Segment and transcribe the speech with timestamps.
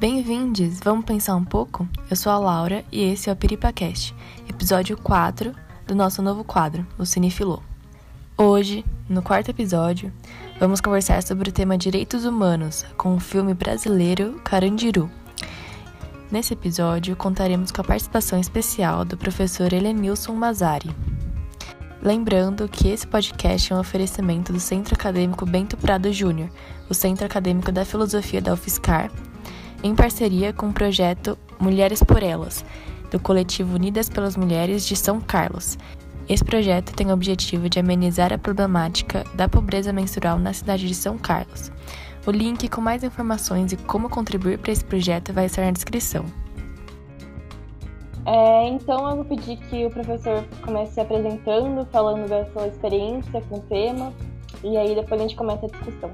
[0.00, 0.78] Bem-vindos!
[0.78, 1.88] Vamos pensar um pouco?
[2.08, 4.14] Eu sou a Laura e esse é o PiripaCast,
[4.48, 5.52] episódio 4
[5.88, 7.60] do nosso novo quadro, o Cinefilô.
[8.36, 10.12] Hoje, no quarto episódio,
[10.60, 15.10] vamos conversar sobre o tema direitos humanos com o filme brasileiro Carandiru.
[16.30, 20.94] Nesse episódio, contaremos com a participação especial do professor Helenilson Mazari.
[22.00, 26.48] Lembrando que esse podcast é um oferecimento do Centro Acadêmico Bento Prado Júnior,
[26.88, 29.10] o Centro Acadêmico da Filosofia da UFSCar,
[29.82, 32.64] em parceria com o projeto Mulheres por Elas,
[33.10, 35.78] do coletivo Unidas pelas Mulheres de São Carlos.
[36.28, 40.94] Esse projeto tem o objetivo de amenizar a problemática da pobreza menstrual na cidade de
[40.94, 41.72] São Carlos.
[42.26, 46.24] O link com mais informações e como contribuir para esse projeto vai estar na descrição.
[48.26, 53.40] É, então eu vou pedir que o professor comece se apresentando, falando da sua experiência
[53.48, 54.12] com o tema,
[54.62, 56.10] e aí depois a gente começa a discussão.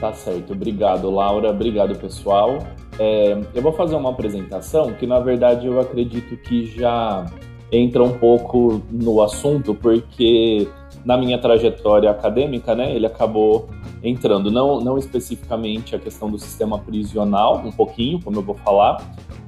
[0.00, 2.58] Tá certo, obrigado Laura, obrigado pessoal.
[2.98, 7.26] É, eu vou fazer uma apresentação que na verdade eu acredito que já
[7.70, 10.68] entra um pouco no assunto, porque
[11.04, 13.68] na minha trajetória acadêmica, né, ele acabou
[14.02, 19.02] entrando, não, não especificamente a questão do sistema prisional, um pouquinho, como eu vou falar,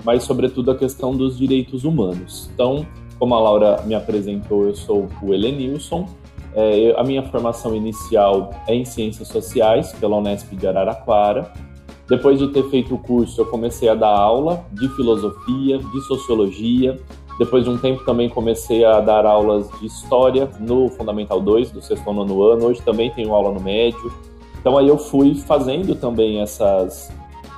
[0.04, 2.50] mas sobretudo a questão dos direitos humanos.
[2.52, 2.86] Então,
[3.18, 6.06] como a Laura me apresentou, eu sou o Helenilson.
[6.54, 11.52] É, a minha formação inicial é em Ciências Sociais, pela Unesp de Araraquara.
[12.08, 16.98] Depois de ter feito o curso, eu comecei a dar aula de filosofia, de sociologia.
[17.38, 21.80] Depois de um tempo também comecei a dar aulas de história no Fundamental 2, do
[21.80, 22.66] sexto ao nono ano.
[22.66, 24.12] Hoje também tenho aula no médio.
[24.60, 27.10] Então aí eu fui fazendo também essas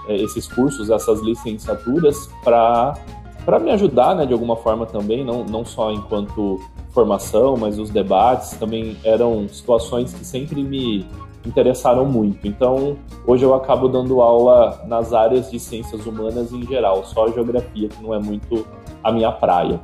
[0.08, 5.64] é, esses cursos, essas licenciaturas, para me ajudar, né, de alguma forma também, não, não
[5.64, 6.60] só enquanto
[6.92, 11.06] formação, mas os debates também eram situações que sempre me
[11.44, 12.46] interessaram muito.
[12.46, 17.88] Então, hoje eu acabo dando aula nas áreas de ciências humanas em geral, só geografia,
[17.88, 18.66] que não é muito
[19.02, 19.80] a minha praia.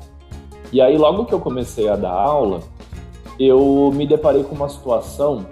[0.72, 2.60] E aí, logo que eu comecei a dar aula,
[3.38, 5.46] eu me deparei com uma situação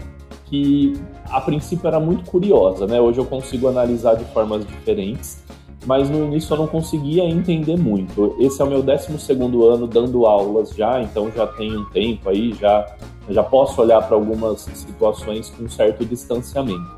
[0.45, 0.93] que
[1.28, 3.00] a princípio era muito curiosa, né?
[3.00, 5.43] Hoje eu consigo analisar de formas diferentes,
[5.86, 8.36] mas no início eu não conseguia entender muito.
[8.38, 12.28] Esse é o meu 12 segundo ano dando aulas já, então já tem um tempo
[12.28, 12.86] aí, já,
[13.30, 16.97] já posso olhar para algumas situações com certo distanciamento.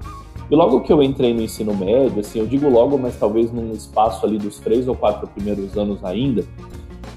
[0.50, 3.72] E logo que eu entrei no ensino médio, assim, eu digo logo, mas talvez num
[3.72, 6.42] espaço ali dos três ou quatro primeiros anos ainda,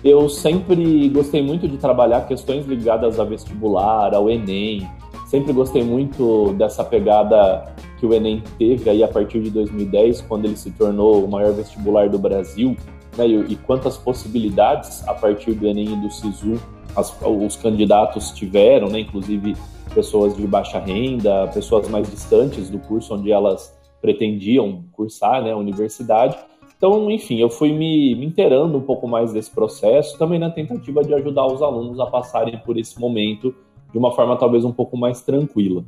[0.03, 4.85] eu sempre gostei muito de trabalhar questões ligadas a vestibular, ao Enem,
[5.31, 10.45] Sempre gostei muito dessa pegada que o Enem teve aí a partir de 2010, quando
[10.45, 12.75] ele se tornou o maior vestibular do Brasil,
[13.15, 16.59] né, e, e quantas possibilidades a partir do Enem e do SISU
[16.95, 19.55] as, os candidatos tiveram, né, inclusive
[19.93, 25.57] pessoas de baixa renda, pessoas mais distantes do curso onde elas pretendiam cursar, né, a
[25.57, 26.35] universidade.
[26.75, 31.03] Então, enfim, eu fui me, me inteirando um pouco mais desse processo, também na tentativa
[31.03, 33.53] de ajudar os alunos a passarem por esse momento
[33.91, 35.83] de uma forma talvez um pouco mais tranquila.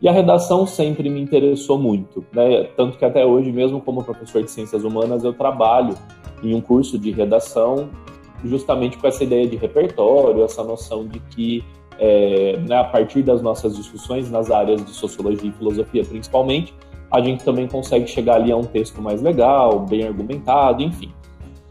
[0.00, 2.64] E a redação sempre me interessou muito, né?
[2.76, 5.94] tanto que até hoje, mesmo como professor de ciências humanas, eu trabalho
[6.42, 7.88] em um curso de redação
[8.44, 11.64] justamente com essa ideia de repertório, essa noção de que
[11.98, 16.72] é, né, a partir das nossas discussões nas áreas de sociologia e filosofia principalmente,
[17.10, 21.12] a gente também consegue chegar ali a um texto mais legal, bem argumentado, enfim.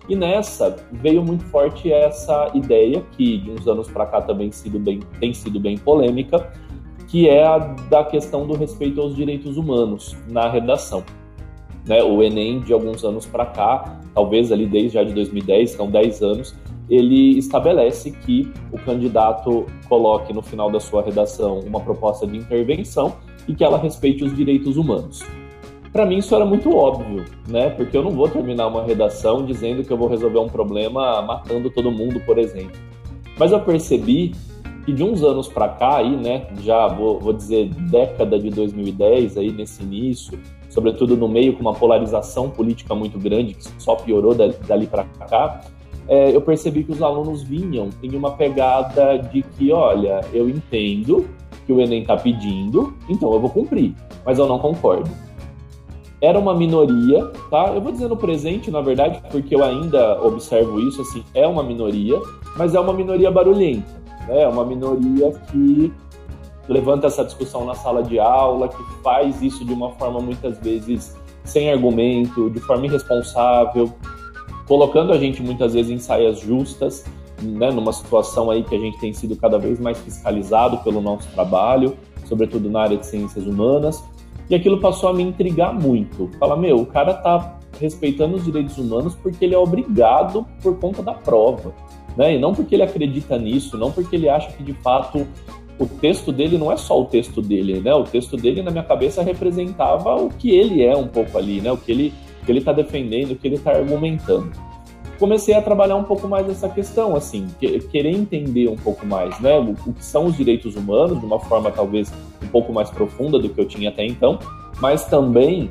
[0.10, 4.80] E nessa veio muito forte essa ideia, que de uns anos para cá também sido
[4.80, 6.52] bem, tem sido bem polêmica,
[7.07, 11.03] que é a da questão do respeito aos direitos humanos na redação.
[11.88, 15.90] Né, o Enem, de alguns anos para cá, talvez ali desde já de 2010, são
[15.90, 16.56] 10 anos,
[16.90, 23.16] ele estabelece que o candidato coloque no final da sua redação uma proposta de intervenção
[23.47, 25.24] e que ela respeite os direitos humanos.
[25.91, 27.69] Para mim isso era muito óbvio, né?
[27.69, 31.69] Porque eu não vou terminar uma redação dizendo que eu vou resolver um problema matando
[31.69, 32.78] todo mundo, por exemplo.
[33.38, 34.34] Mas eu percebi
[34.88, 39.36] que de uns anos para cá, aí, né, já vou, vou dizer década de 2010,
[39.36, 40.40] aí nesse início,
[40.70, 45.60] sobretudo no meio com uma polarização política muito grande que só piorou dali para cá,
[46.07, 51.28] é, eu percebi que os alunos vinham em uma pegada de que, olha, eu entendo
[51.66, 53.94] que o Enem está pedindo, então eu vou cumprir,
[54.25, 55.12] mas eu não concordo
[56.19, 57.72] era uma minoria, tá?
[57.75, 61.62] Eu vou dizer no presente, na verdade, porque eu ainda observo isso, assim, é uma
[61.62, 62.19] minoria,
[62.56, 63.86] mas é uma minoria barulhenta,
[64.27, 64.41] né?
[64.41, 65.91] É uma minoria que
[66.68, 71.15] levanta essa discussão na sala de aula, que faz isso de uma forma muitas vezes
[71.44, 73.94] sem argumento, de forma irresponsável,
[74.68, 77.06] colocando a gente muitas vezes em saias justas,
[77.41, 81.27] né, numa situação aí que a gente tem sido cada vez mais fiscalizado pelo nosso
[81.29, 81.95] trabalho,
[82.25, 84.03] sobretudo na área de ciências humanas,
[84.50, 86.29] e aquilo passou a me intrigar muito.
[86.39, 91.01] Falar, meu, o cara tá respeitando os direitos humanos porque ele é obrigado por conta
[91.01, 91.74] da prova,
[92.18, 92.36] né?
[92.36, 95.28] E não porque ele acredita nisso, não porque ele acha que de fato
[95.80, 97.94] o texto dele não é só o texto dele, né?
[97.94, 101.72] O texto dele na minha cabeça representava o que ele é um pouco ali, né?
[101.72, 102.14] O que ele
[102.46, 104.50] que ele está defendendo, o que ele está argumentando.
[105.19, 109.38] Comecei a trabalhar um pouco mais essa questão, assim, que, querer entender um pouco mais,
[109.42, 109.60] né?
[109.60, 112.12] O, o que são os direitos humanos de uma forma talvez
[112.42, 114.40] um pouco mais profunda do que eu tinha até então,
[114.80, 115.70] mas também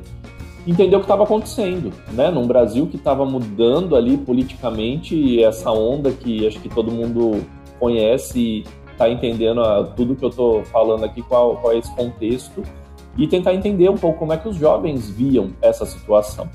[0.67, 2.31] entender o que estava acontecendo, né?
[2.31, 7.45] Num Brasil que estava mudando ali politicamente e essa onda que acho que todo mundo
[7.79, 8.65] conhece
[8.97, 12.63] tá entendendo a, tudo que eu estou falando aqui, qual, qual é esse contexto,
[13.17, 16.49] e tentar entender um pouco como é que os jovens viam essa situação.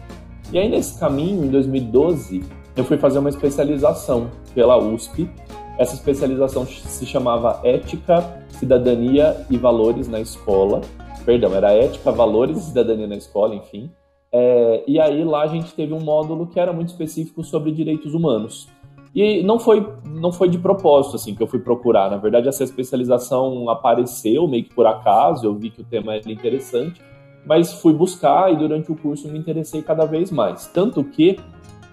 [0.52, 2.44] E aí, nesse caminho, em 2012,
[2.76, 5.30] eu fui fazer uma especialização pela USP.
[5.78, 10.82] Essa especialização se chamava Ética, Cidadania e Valores na Escola.
[11.26, 13.90] Perdão, era Ética, Valores e Cidadania na Escola, enfim.
[14.32, 18.14] É, e aí lá a gente teve um módulo que era muito específico sobre direitos
[18.14, 18.70] humanos.
[19.14, 22.10] E não foi, não foi de propósito assim que eu fui procurar.
[22.10, 25.46] Na verdade, essa especialização apareceu meio que por acaso.
[25.46, 27.02] Eu vi que o tema era interessante,
[27.46, 30.68] mas fui buscar e durante o curso me interessei cada vez mais.
[30.68, 31.38] Tanto que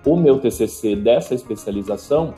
[0.07, 2.35] o meu TCC dessa especialização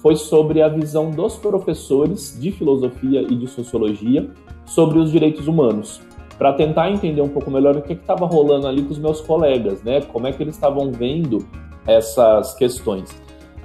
[0.00, 4.30] foi sobre a visão dos professores de filosofia e de sociologia
[4.64, 6.00] sobre os direitos humanos,
[6.40, 9.82] para tentar entender um pouco melhor o que estava rolando ali com os meus colegas,
[9.82, 10.00] né?
[10.00, 11.46] Como é que eles estavam vendo
[11.86, 13.14] essas questões.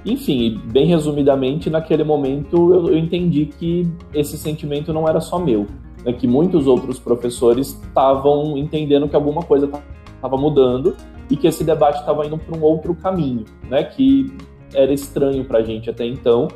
[0.04, 5.66] Enfim, bem resumidamente, naquele momento eu, eu entendi que esse sentimento não era só meu,
[6.04, 9.70] né, que muitos outros professores estavam entendendo que alguma coisa
[10.14, 10.94] estava mudando
[11.30, 14.30] e que esse debate estava indo para um outro caminho, né, que
[14.74, 16.46] era estranho para a gente até então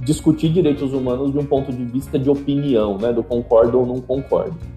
[0.00, 4.00] discutir direitos humanos de um ponto de vista de opinião, né, do concordo ou não
[4.00, 4.75] concordo.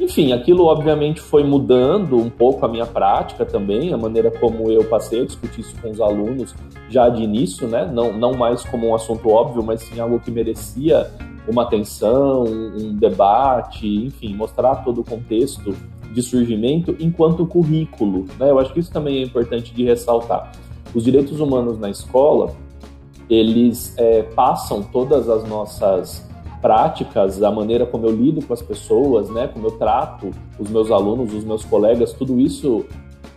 [0.00, 4.84] Enfim, aquilo obviamente foi mudando um pouco a minha prática também, a maneira como eu
[4.84, 6.54] passei a discutir isso com os alunos
[6.88, 7.90] já de início, né?
[7.92, 11.10] Não, não mais como um assunto óbvio, mas sim algo que merecia
[11.46, 15.74] uma atenção, um debate, enfim, mostrar todo o contexto
[16.12, 18.50] de surgimento enquanto currículo, né?
[18.50, 20.52] Eu acho que isso também é importante de ressaltar.
[20.94, 22.54] Os direitos humanos na escola,
[23.28, 26.30] eles é, passam todas as nossas
[26.62, 30.90] práticas, a maneira como eu lido com as pessoas, né, como eu trato os meus
[30.90, 32.86] alunos, os meus colegas, tudo isso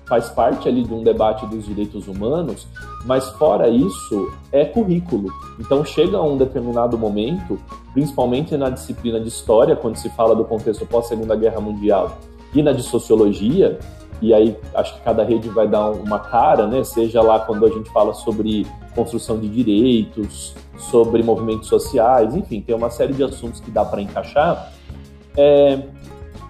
[0.06, 2.68] faz parte ali de um debate dos direitos humanos,
[3.06, 5.32] mas fora isso é currículo.
[5.60, 7.60] Então chega a um determinado momento,
[7.92, 12.18] principalmente na disciplina de história, quando se fala do contexto pós Segunda Guerra Mundial,
[12.54, 13.80] e na de sociologia,
[14.22, 16.84] e aí acho que cada rede vai dar uma cara, né?
[16.84, 18.66] Seja lá quando a gente fala sobre
[18.96, 24.02] construção de direitos, sobre movimentos sociais, enfim, tem uma série de assuntos que dá para
[24.02, 24.72] encaixar.
[25.38, 25.82] É,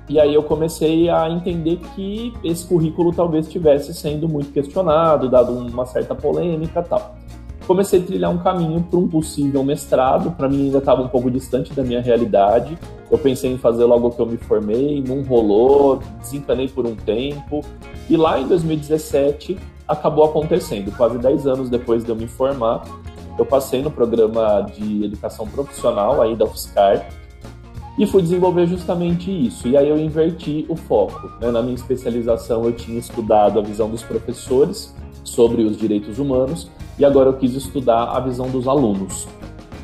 [0.08, 5.52] e aí eu comecei a entender que esse currículo talvez estivesse sendo muito questionado, dado
[5.52, 7.16] uma certa polêmica tal.
[7.66, 11.32] Comecei a trilhar um caminho para um possível mestrado, para mim ainda estava um pouco
[11.32, 12.78] distante da minha realidade.
[13.10, 17.62] Eu pensei em fazer logo que eu me formei, não rolou, desencanei por um tempo.
[18.08, 22.84] E lá em 2017 acabou acontecendo, quase 10 anos depois de eu me formar,
[23.38, 27.08] eu passei no programa de educação profissional aí da UFSCar
[27.98, 29.68] e fui desenvolver justamente isso.
[29.68, 31.32] E aí eu inverti o foco.
[31.40, 31.52] Né?
[31.52, 34.94] Na minha especialização eu tinha estudado a visão dos professores
[35.24, 39.26] sobre os direitos humanos e agora eu quis estudar a visão dos alunos.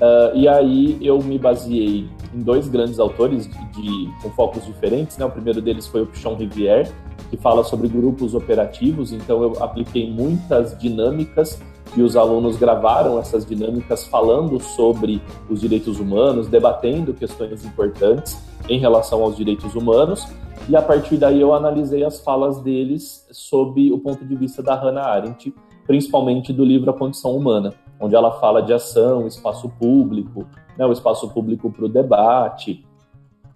[0.02, 5.18] Uh, e aí eu me baseei em dois grandes autores de, de, com focos diferentes.
[5.18, 5.26] Né?
[5.26, 6.90] O primeiro deles foi o Pichon Rivière,
[7.32, 9.14] que fala sobre grupos operativos.
[9.14, 11.60] Então eu apliquei muitas dinâmicas
[11.96, 18.78] e os alunos gravaram essas dinâmicas falando sobre os direitos humanos, debatendo questões importantes em
[18.78, 20.28] relação aos direitos humanos.
[20.68, 24.76] E a partir daí eu analisei as falas deles sob o ponto de vista da
[24.76, 25.54] Hannah Arendt,
[25.88, 30.46] principalmente do livro A Condição Humana, onde ela fala de ação, espaço público,
[30.78, 32.86] né, o espaço público para o debate.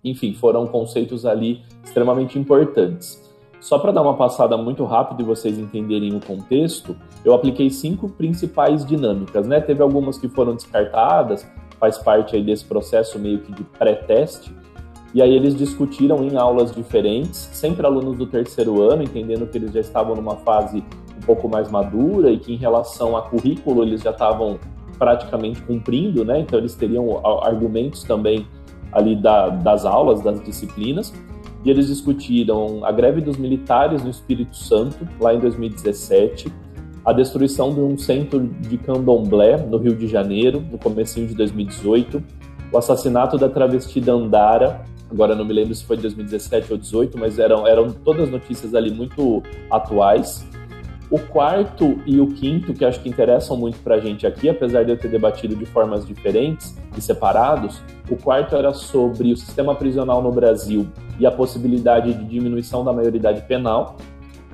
[0.01, 3.24] Enfim, foram conceitos ali extremamente importantes.
[3.59, 8.09] Só para dar uma passada muito rápida e vocês entenderem o contexto, eu apliquei cinco
[8.09, 9.59] principais dinâmicas, né?
[9.59, 11.47] Teve algumas que foram descartadas,
[11.79, 14.53] faz parte aí desse processo meio que de pré-teste.
[15.13, 19.71] E aí eles discutiram em aulas diferentes, sempre alunos do terceiro ano, entendendo que eles
[19.71, 20.83] já estavam numa fase
[21.17, 24.59] um pouco mais madura e que em relação a currículo eles já estavam
[24.99, 26.39] praticamente cumprindo, né?
[26.39, 28.45] Então eles teriam argumentos também
[28.91, 31.13] ali da, das aulas, das disciplinas
[31.65, 36.53] e eles discutiram a greve dos militares no Espírito Santo, lá em 2017,
[37.03, 42.23] a destruição de um centro de candomblé no Rio de Janeiro, no comecinho de 2018,
[42.71, 47.39] o assassinato da travesti Dandara, agora não me lembro se foi 2017 ou 2018, mas
[47.39, 49.41] eram, eram todas notícias ali muito
[49.71, 50.47] atuais,
[51.09, 54.83] O quarto e o quinto, que acho que interessam muito para a gente aqui, apesar
[54.83, 59.75] de eu ter debatido de formas diferentes e separados, o quarto era sobre o sistema
[59.75, 60.87] prisional no Brasil
[61.19, 63.97] e a possibilidade de diminuição da maioridade penal.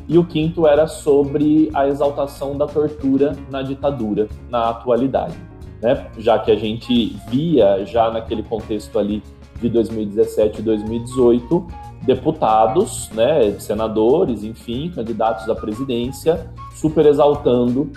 [0.10, 5.38] E o quinto era sobre a exaltação da tortura na ditadura, na atualidade.
[5.82, 6.08] Né?
[6.18, 9.24] Já que a gente via, já naquele contexto ali
[9.62, 11.68] de 2017 e 2018,
[12.02, 17.92] deputados, né, senadores, enfim, candidatos à presidência, super exaltando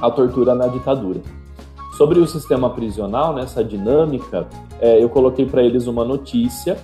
[0.00, 1.20] a tortura na ditadura.
[1.96, 4.46] Sobre o sistema prisional, nessa dinâmica,
[4.80, 6.76] é, eu coloquei para eles uma notícia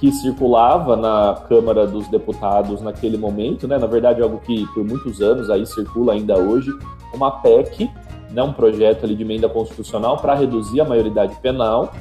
[0.00, 3.78] que circulava na Câmara dos Deputados naquele momento, né?
[3.78, 6.70] Na verdade, algo que por muitos anos aí circula ainda hoje,
[7.14, 7.90] uma PEC,
[8.30, 8.42] né?
[8.42, 11.92] Um projeto ali de emenda constitucional para reduzir a maioridade penal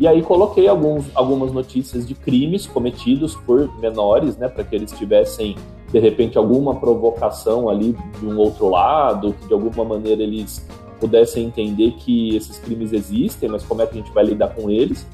[0.00, 4.90] e aí coloquei alguns, algumas notícias de crimes cometidos por menores, né, para que eles
[4.92, 5.54] tivessem
[5.92, 10.66] de repente alguma provocação ali de um outro lado, que de alguma maneira eles
[10.98, 14.70] pudessem entender que esses crimes existem, mas como é que a gente vai lidar com
[14.70, 15.06] eles.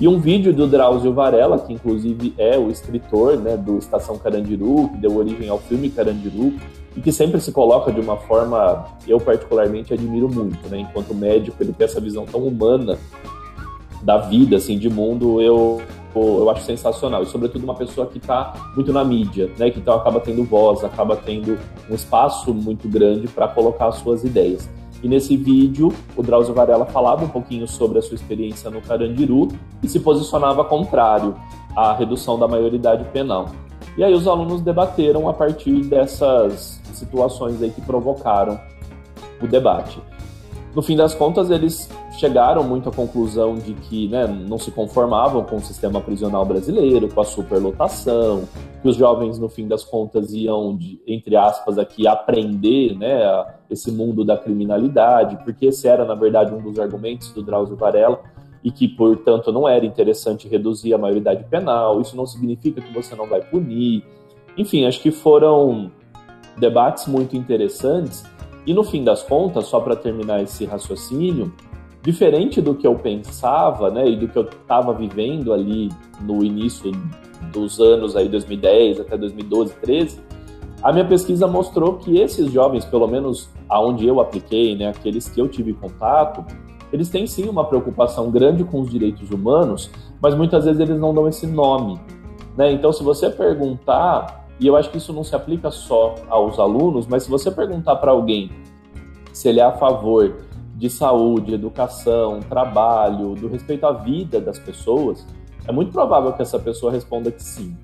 [0.00, 4.88] E um vídeo do Drauzio Varela, que inclusive é o escritor né, do Estação Carandiru,
[4.90, 6.54] que deu origem ao filme Carandiru,
[6.96, 10.80] e que sempre se coloca de uma forma, eu particularmente admiro muito, né?
[10.80, 12.98] Enquanto médico, ele tem essa visão tão humana
[14.02, 15.80] da vida, assim, de mundo, eu,
[16.14, 17.22] eu acho sensacional.
[17.22, 19.70] E, sobretudo, uma pessoa que está muito na mídia, né?
[19.70, 21.58] Que então acaba tendo voz, acaba tendo
[21.90, 24.68] um espaço muito grande para colocar as suas ideias.
[25.02, 29.48] E nesse vídeo, o Drauzio Varela falava um pouquinho sobre a sua experiência no Carandiru
[29.82, 31.36] e se posicionava contrário
[31.76, 33.46] à redução da maioridade penal.
[33.96, 38.58] E aí os alunos debateram a partir dessas situações aí que provocaram
[39.40, 40.00] o debate.
[40.74, 41.88] No fim das contas, eles
[42.18, 47.08] chegaram muito à conclusão de que né, não se conformavam com o sistema prisional brasileiro,
[47.08, 48.42] com a superlotação,
[48.82, 53.22] que os jovens, no fim das contas, iam, de, entre aspas, aqui aprender né,
[53.70, 58.20] esse mundo da criminalidade, porque esse era, na verdade, um dos argumentos do Drauzio Varela,
[58.64, 63.14] e que, portanto, não era interessante reduzir a maioridade penal, isso não significa que você
[63.14, 64.04] não vai punir.
[64.56, 65.92] Enfim, acho que foram
[66.56, 68.24] debates muito interessantes,
[68.66, 71.54] e no fim das contas, só para terminar esse raciocínio,
[72.02, 75.90] diferente do que eu pensava, né, e do que eu estava vivendo ali
[76.20, 76.92] no início
[77.52, 80.20] dos anos aí 2010 até 2012, 13,
[80.82, 85.40] a minha pesquisa mostrou que esses jovens, pelo menos aonde eu apliquei, né, aqueles que
[85.40, 86.44] eu tive contato,
[86.92, 89.90] eles têm sim uma preocupação grande com os direitos humanos,
[90.22, 92.00] mas muitas vezes eles não dão esse nome,
[92.56, 92.72] né?
[92.72, 97.06] Então, se você perguntar, e eu acho que isso não se aplica só aos alunos,
[97.06, 98.50] mas se você perguntar para alguém
[99.32, 100.36] se ele é a favor
[100.78, 105.26] de saúde, educação, trabalho, do respeito à vida das pessoas,
[105.66, 107.76] é muito provável que essa pessoa responda que sim.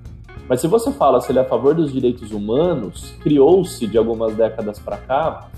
[0.47, 4.33] Mas se você fala se ele é a favor dos direitos humanos, criou-se de algumas
[4.35, 5.49] décadas para cá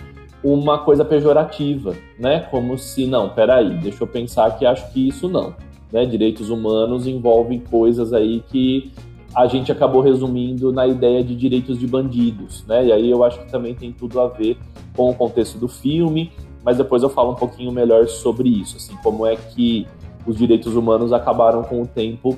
[0.43, 2.39] uma coisa pejorativa, né?
[2.39, 5.53] Como se não, peraí, deixa eu pensar que acho que isso não.
[5.91, 6.05] Né?
[6.05, 8.91] Direitos humanos envolvem coisas aí que
[9.35, 12.87] a gente acabou resumindo na ideia de direitos de bandidos, né?
[12.87, 14.57] E aí eu acho que também tem tudo a ver
[14.95, 16.31] com o contexto do filme
[16.67, 19.87] mas depois eu falo um pouquinho melhor sobre isso, assim, como é que
[20.25, 22.37] os direitos humanos acabaram com o tempo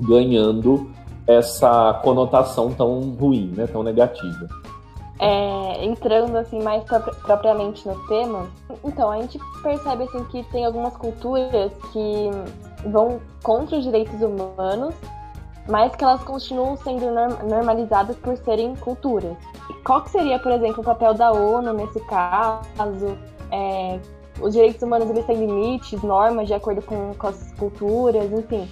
[0.00, 0.90] ganhando
[1.26, 4.48] essa conotação tão ruim, né, tão negativa.
[5.20, 6.82] É, entrando assim mais
[7.26, 8.46] propriamente no tema,
[8.82, 12.30] então a gente percebe assim que tem algumas culturas que
[12.88, 14.94] vão contra os direitos humanos,
[15.68, 17.04] mas que elas continuam sendo
[17.46, 19.36] normalizadas por serem culturas.
[19.84, 23.18] Qual que seria, por exemplo, o papel da ONU nesse caso?
[23.52, 24.00] É,
[24.40, 28.66] os direitos humanos eles têm limites, normas de acordo com, com as culturas, enfim.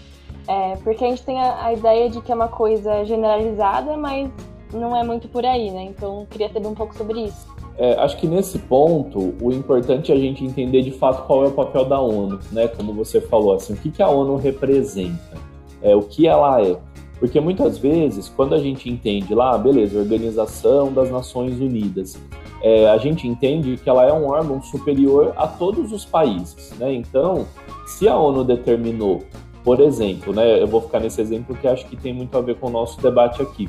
[0.48, 4.30] É, porque a gente tem a, a, ideia de que é uma coisa generalizada, mas
[4.72, 5.84] não é muito por aí, né?
[5.84, 7.46] Então, queria saber um pouco sobre isso.
[7.76, 11.48] É, acho que nesse ponto, o importante é a gente entender de fato qual é
[11.48, 12.68] o papel da ONU, né?
[12.68, 15.38] Como você falou, assim, o que, que a ONU representa,
[15.82, 16.76] é, o que ela é.
[17.18, 22.18] Porque muitas vezes, quando a gente entende lá, beleza, Organização das Nações Unidas,
[22.62, 26.92] é, a gente entende que ela é um órgão superior a todos os países, né?
[26.92, 27.46] Então,
[27.86, 29.22] se a ONU determinou,
[29.64, 32.56] por exemplo, né, eu vou ficar nesse exemplo que acho que tem muito a ver
[32.56, 33.68] com o nosso debate aqui.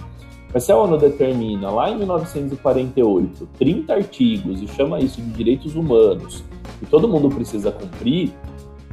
[0.54, 5.76] Mas se a ONU determina lá em 1948 30 artigos e chama isso de direitos
[5.76, 6.44] humanos
[6.82, 8.34] e todo mundo precisa cumprir,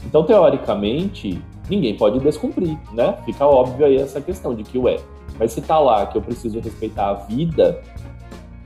[0.06, 3.16] então teoricamente ninguém pode descumprir, né?
[3.24, 4.98] Fica óbvio aí essa questão de que, ué,
[5.38, 7.80] mas se tá lá que eu preciso respeitar a vida,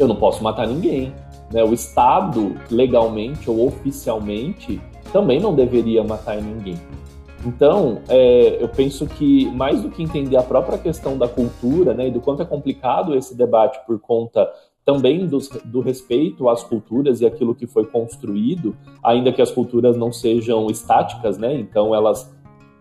[0.03, 1.13] eu não posso matar ninguém.
[1.53, 1.63] Né?
[1.63, 4.81] O Estado, legalmente ou oficialmente,
[5.13, 6.79] também não deveria matar ninguém.
[7.45, 12.09] Então, é, eu penso que mais do que entender a própria questão da cultura né,
[12.09, 14.49] e do quanto é complicado esse debate por conta
[14.85, 19.97] também do, do, respeito às culturas e aquilo que foi construído, ainda que as culturas
[19.97, 21.55] não sejam estáticas, né?
[21.55, 22.33] Então elas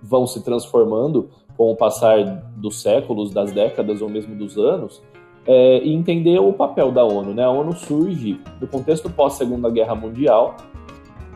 [0.02, 2.24] vão se transformando com o passar
[2.58, 5.02] dos séculos, das décadas ou mesmo dos anos,
[5.46, 7.34] é, e entender o papel da ONU.
[7.34, 7.44] Né?
[7.44, 10.56] A ONU surge no contexto pós Segunda Guerra Mundial,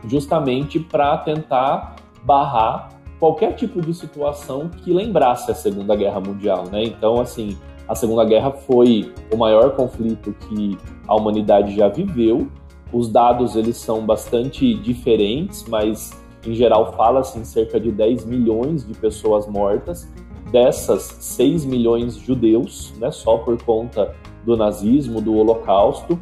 [0.06, 6.64] justamente para tentar barrar qualquer tipo de situação que lembrasse a Segunda Guerra Mundial.
[6.70, 6.84] Né?
[6.84, 7.56] Então, assim,
[7.88, 12.48] a Segunda Guerra foi o maior conflito que a humanidade já viveu.
[12.92, 16.10] Os dados eles são bastante diferentes, mas
[16.44, 20.08] em geral fala-se em cerca de 10 milhões de pessoas mortas.
[20.50, 26.18] Dessas, 6 milhões judeus, né, só por conta do nazismo, do Holocausto.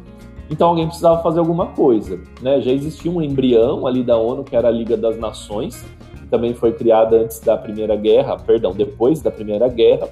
[0.49, 2.19] Então alguém precisava fazer alguma coisa.
[2.41, 2.61] Né?
[2.61, 5.85] Já existia um embrião ali da ONU, que era a Liga das Nações,
[6.19, 10.09] que também foi criada antes da Primeira Guerra, perdão, depois da Primeira Guerra,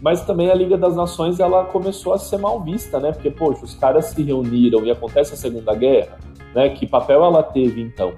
[0.00, 3.12] mas também a Liga das Nações ela começou a ser mal vista, né?
[3.12, 6.18] Porque, poxa, os caras se reuniram e acontece a Segunda Guerra,
[6.54, 6.68] né?
[6.70, 8.12] Que papel ela teve então?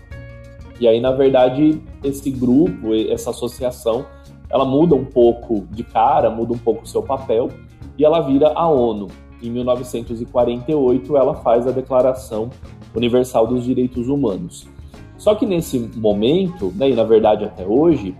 [0.78, 4.04] E aí, na verdade, esse grupo, essa associação,
[4.50, 7.48] ela muda um pouco de cara, muda um pouco o seu papel
[7.96, 9.08] e ela vira a ONU.
[9.42, 12.50] Em 1948, ela faz a Declaração
[12.94, 14.68] Universal dos Direitos Humanos.
[15.16, 18.14] Só que nesse momento, né, e na verdade até hoje,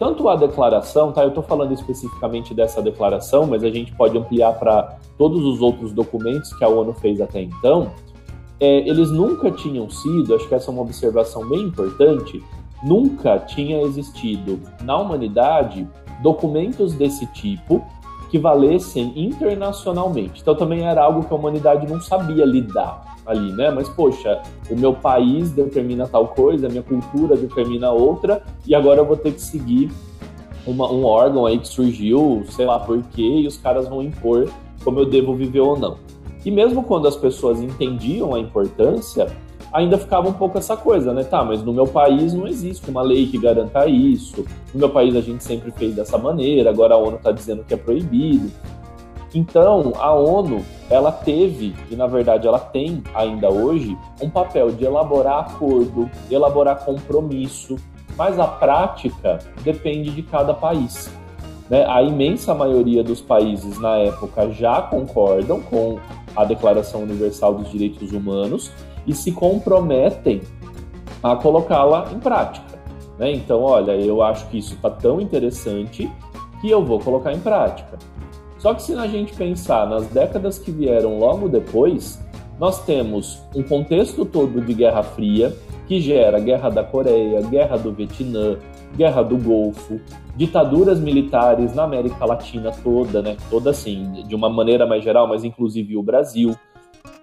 [0.00, 1.22] tanto a declaração, tá?
[1.22, 5.92] Eu estou falando especificamente dessa declaração, mas a gente pode ampliar para todos os outros
[5.92, 7.92] documentos que a ONU fez até então.
[8.58, 12.42] É, eles nunca tinham sido, acho que essa é uma observação bem importante,
[12.82, 15.86] nunca tinha existido na humanidade
[16.22, 17.84] documentos desse tipo
[18.30, 20.40] que valessem internacionalmente.
[20.40, 23.70] Então também era algo que a humanidade não sabia lidar ali, né?
[23.70, 29.00] Mas, poxa, o meu país determina tal coisa, a minha cultura determina outra, e agora
[29.00, 29.90] eu vou ter que seguir
[30.66, 34.48] uma, um órgão aí que surgiu, sei lá por quê, e os caras vão impor
[34.84, 35.98] como eu devo viver ou não.
[36.44, 39.26] E mesmo quando as pessoas entendiam a importância,
[39.72, 41.24] ainda ficava um pouco essa coisa, né?
[41.24, 44.44] Tá, mas no meu país não existe uma lei que garanta isso.
[44.72, 47.74] No meu país a gente sempre fez dessa maneira, agora a ONU está dizendo que
[47.74, 48.50] é proibido.
[49.32, 54.84] Então, a ONU, ela teve, e na verdade ela tem ainda hoje, um papel de
[54.84, 57.76] elaborar acordo, elaborar compromisso,
[58.16, 61.12] mas a prática depende de cada país.
[61.68, 61.86] Né?
[61.86, 66.00] A imensa maioria dos países na época já concordam com
[66.34, 68.72] a Declaração Universal dos Direitos Humanos
[69.10, 70.40] e se comprometem
[71.20, 72.78] a colocá-la em prática.
[73.18, 73.32] Né?
[73.32, 76.08] Então, olha, eu acho que isso está tão interessante
[76.60, 77.98] que eu vou colocar em prática.
[78.56, 82.24] Só que se a gente pensar nas décadas que vieram logo depois,
[82.58, 85.56] nós temos um contexto todo de Guerra Fria,
[85.88, 88.58] que gera Guerra da Coreia, Guerra do Vietnã,
[88.96, 90.00] Guerra do Golfo,
[90.36, 93.36] ditaduras militares na América Latina toda, né?
[93.50, 96.54] Toda assim, de uma maneira mais geral, mas inclusive o Brasil.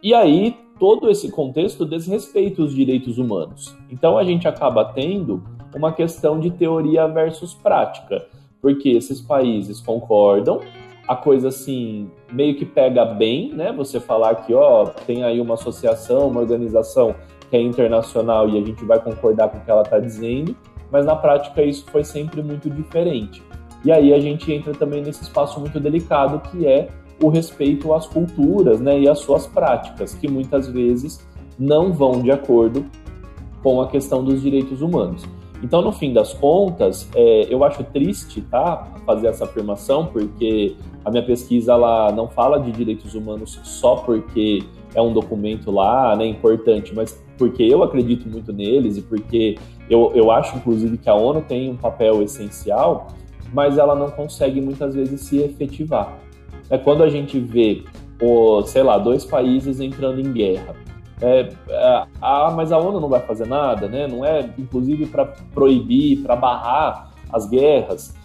[0.03, 3.75] E aí, todo esse contexto desrespeita os direitos humanos.
[3.89, 5.43] Então a gente acaba tendo
[5.75, 8.25] uma questão de teoria versus prática,
[8.61, 10.61] porque esses países concordam
[11.07, 13.71] a coisa assim meio que pega bem, né?
[13.71, 17.15] Você falar que ó, tem aí uma associação, uma organização
[17.49, 20.55] que é internacional e a gente vai concordar com o que ela está dizendo,
[20.91, 23.41] mas na prática isso foi sempre muito diferente.
[23.85, 26.89] E aí a gente entra também nesse espaço muito delicado que é
[27.21, 31.25] o respeito às culturas, né, e às suas práticas, que muitas vezes
[31.57, 32.85] não vão de acordo
[33.63, 35.25] com a questão dos direitos humanos.
[35.63, 41.09] Então, no fim das contas, é, eu acho triste, tá, fazer essa afirmação, porque a
[41.09, 46.27] minha pesquisa ela não fala de direitos humanos só porque é um documento lá, né,
[46.27, 49.57] importante, mas porque eu acredito muito neles e porque
[49.89, 53.07] eu, eu acho, inclusive, que a ONU tem um papel essencial,
[53.53, 56.17] mas ela não consegue muitas vezes se efetivar.
[56.69, 57.83] É quando a gente vê,
[58.21, 60.75] o, sei lá, dois países entrando em guerra
[61.21, 61.49] é,
[62.21, 64.07] ah, mas a ONU não vai fazer nada, né?
[64.07, 68.15] Não é, inclusive, para proibir, para barrar as guerras.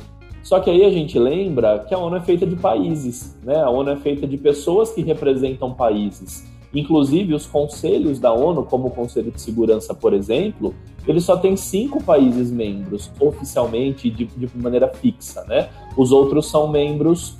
[0.42, 3.62] Só que aí a gente lembra que a ONU é feita de países, né?
[3.62, 6.46] A ONU é feita de pessoas que representam países.
[6.74, 10.74] Inclusive, os conselhos da ONU, como o Conselho de Segurança, por exemplo,
[11.06, 15.68] ele só tem cinco países membros oficialmente de, de maneira fixa, né?
[15.96, 17.36] Os outros são membros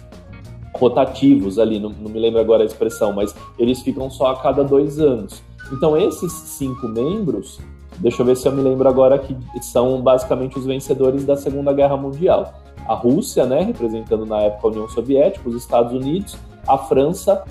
[0.75, 4.65] rotativos ali, não, não me lembro agora a expressão, mas eles ficam só a cada
[4.65, 5.43] dois anos.
[5.73, 7.61] Então, esses cinco membros,
[7.99, 11.73] deixa eu ver se eu me lembro agora que são basicamente os vencedores da Segunda
[11.73, 12.53] Guerra Mundial.
[12.87, 17.45] A Rússia, né, representando na época a União Soviética, os Estados Unidos, a França,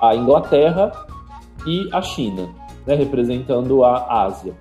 [0.00, 0.92] a Inglaterra
[1.66, 2.48] e a China,
[2.86, 4.54] né, representando a Ásia.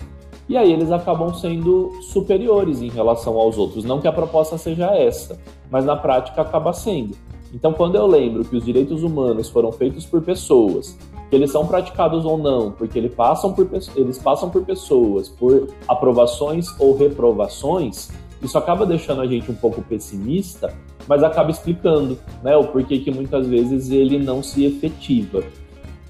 [0.47, 3.83] E aí eles acabam sendo superiores em relação aos outros.
[3.83, 5.39] Não que a proposta seja essa,
[5.71, 7.15] mas na prática acaba sendo.
[7.55, 10.97] Então, quando eu lembro que os direitos humanos foram feitos por pessoas,
[11.29, 15.69] que eles são praticados ou não, porque eles passam por, eles passam por pessoas, por
[15.87, 18.09] aprovações ou reprovações,
[18.41, 20.75] isso acaba deixando a gente um pouco pessimista,
[21.07, 25.41] mas acaba explicando né, o porquê que muitas vezes ele não se efetiva.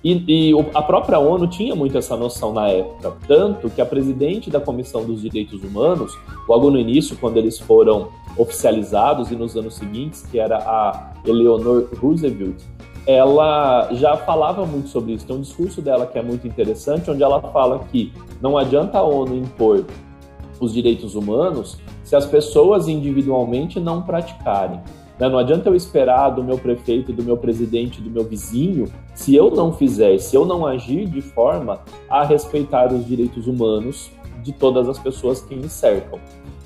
[0.06, 4.52] E, e, a própria ONU tinha muito essa noção na época, tanto que a presidente
[4.52, 6.16] da Comissão dos Direitos Humanos,
[6.48, 11.90] logo no início, quando eles foram oficializados e nos anos seguintes, que era a Eleanor
[12.00, 12.62] Roosevelt,
[13.08, 15.26] ela já falava muito sobre isso.
[15.26, 19.02] Tem um discurso dela que é muito interessante, onde ela fala que não adianta a
[19.02, 19.86] ONU impor
[20.60, 24.80] os direitos humanos se as pessoas individualmente não praticarem.
[25.20, 25.30] Né?
[25.30, 29.50] Não adianta eu esperar do meu prefeito, do meu presidente, do meu vizinho, se eu
[29.52, 34.12] não fizer, se eu não agir de forma a respeitar os direitos humanos
[34.44, 36.20] de todas as pessoas que me cercam.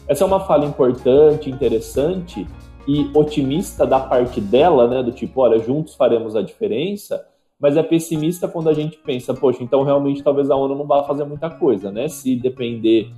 [0.08, 2.46] Essa é uma fala importante, interessante
[2.88, 5.04] e otimista da parte dela, né?
[5.04, 7.26] Do tipo, olha, juntos faremos a diferença,
[7.60, 11.04] mas é pessimista quando a gente pensa, poxa, então realmente talvez a ONU não vá
[11.04, 12.08] fazer muita coisa, né?
[12.08, 13.12] Se depender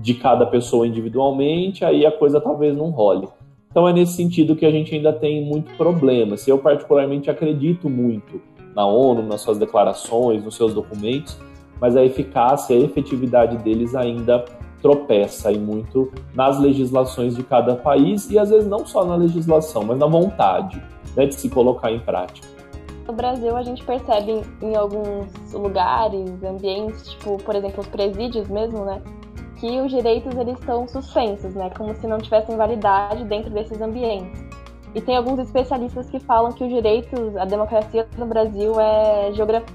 [0.00, 3.28] de cada pessoa individualmente, aí a coisa talvez não role.
[3.76, 6.38] Então é nesse sentido que a gente ainda tem muito problema.
[6.38, 8.40] Se eu particularmente acredito muito
[8.74, 11.38] na ONU, nas suas declarações, nos seus documentos,
[11.78, 14.42] mas a eficácia, a efetividade deles ainda
[14.80, 19.84] tropeça e muito nas legislações de cada país e às vezes não só na legislação,
[19.84, 20.82] mas na vontade
[21.14, 22.48] né, de se colocar em prática.
[23.06, 28.86] No Brasil, a gente percebe em alguns lugares, ambientes, tipo, por exemplo, os presídios mesmo,
[28.86, 29.02] né?
[29.56, 34.44] Que os direitos eles estão suspensos, né, como se não tivessem validade dentro desses ambientes.
[34.94, 39.30] E tem alguns especialistas que falam que os direitos, a democracia no Brasil é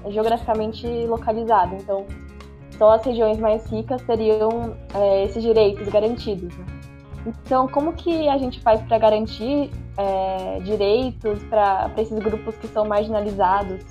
[0.08, 1.76] geograficamente localizada.
[1.76, 2.06] Então,
[2.76, 6.56] só as regiões mais ricas teriam é, esses direitos garantidos.
[6.56, 6.64] Né?
[7.26, 12.84] Então, como que a gente faz para garantir é, direitos para esses grupos que são
[12.84, 13.84] marginalizados?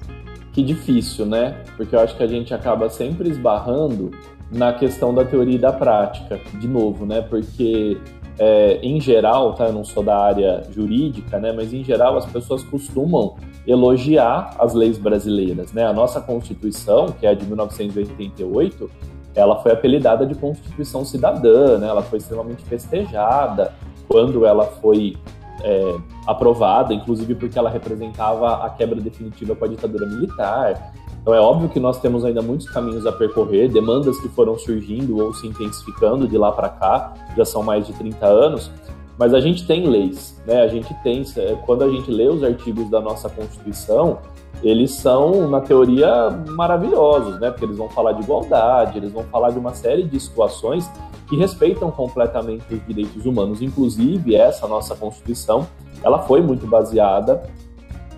[0.51, 1.63] Que difícil, né?
[1.77, 4.11] Porque eu acho que a gente acaba sempre esbarrando
[4.51, 7.21] na questão da teoria e da prática, de novo, né?
[7.21, 7.97] Porque
[8.37, 9.67] é, em geral, tá?
[9.67, 11.51] Eu não sou da área jurídica, né?
[11.51, 13.35] Mas em geral as pessoas costumam
[13.65, 15.85] elogiar as leis brasileiras, né?
[15.85, 18.89] A nossa Constituição, que é a de 1988,
[19.35, 21.87] ela foi apelidada de Constituição Cidadã, né?
[21.87, 23.73] Ela foi extremamente festejada
[24.07, 25.15] quando ela foi
[25.63, 25.95] é,
[26.27, 30.93] aprovada, inclusive porque ela representava a quebra definitiva com a ditadura militar.
[31.21, 35.23] Então é óbvio que nós temos ainda muitos caminhos a percorrer, demandas que foram surgindo
[35.23, 38.71] ou se intensificando de lá para cá, já são mais de 30 anos,
[39.19, 40.63] mas a gente tem leis, né?
[40.63, 41.23] A gente tem,
[41.65, 44.17] quando a gente lê os artigos da nossa Constituição,
[44.63, 47.51] eles são, na teoria, maravilhosos, né?
[47.51, 50.89] Porque eles vão falar de igualdade, eles vão falar de uma série de situações
[51.29, 53.61] que respeitam completamente os direitos humanos.
[53.61, 55.67] Inclusive, essa nossa Constituição,
[56.03, 57.43] ela foi muito baseada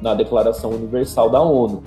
[0.02, 1.84] na Declaração Universal da ONU.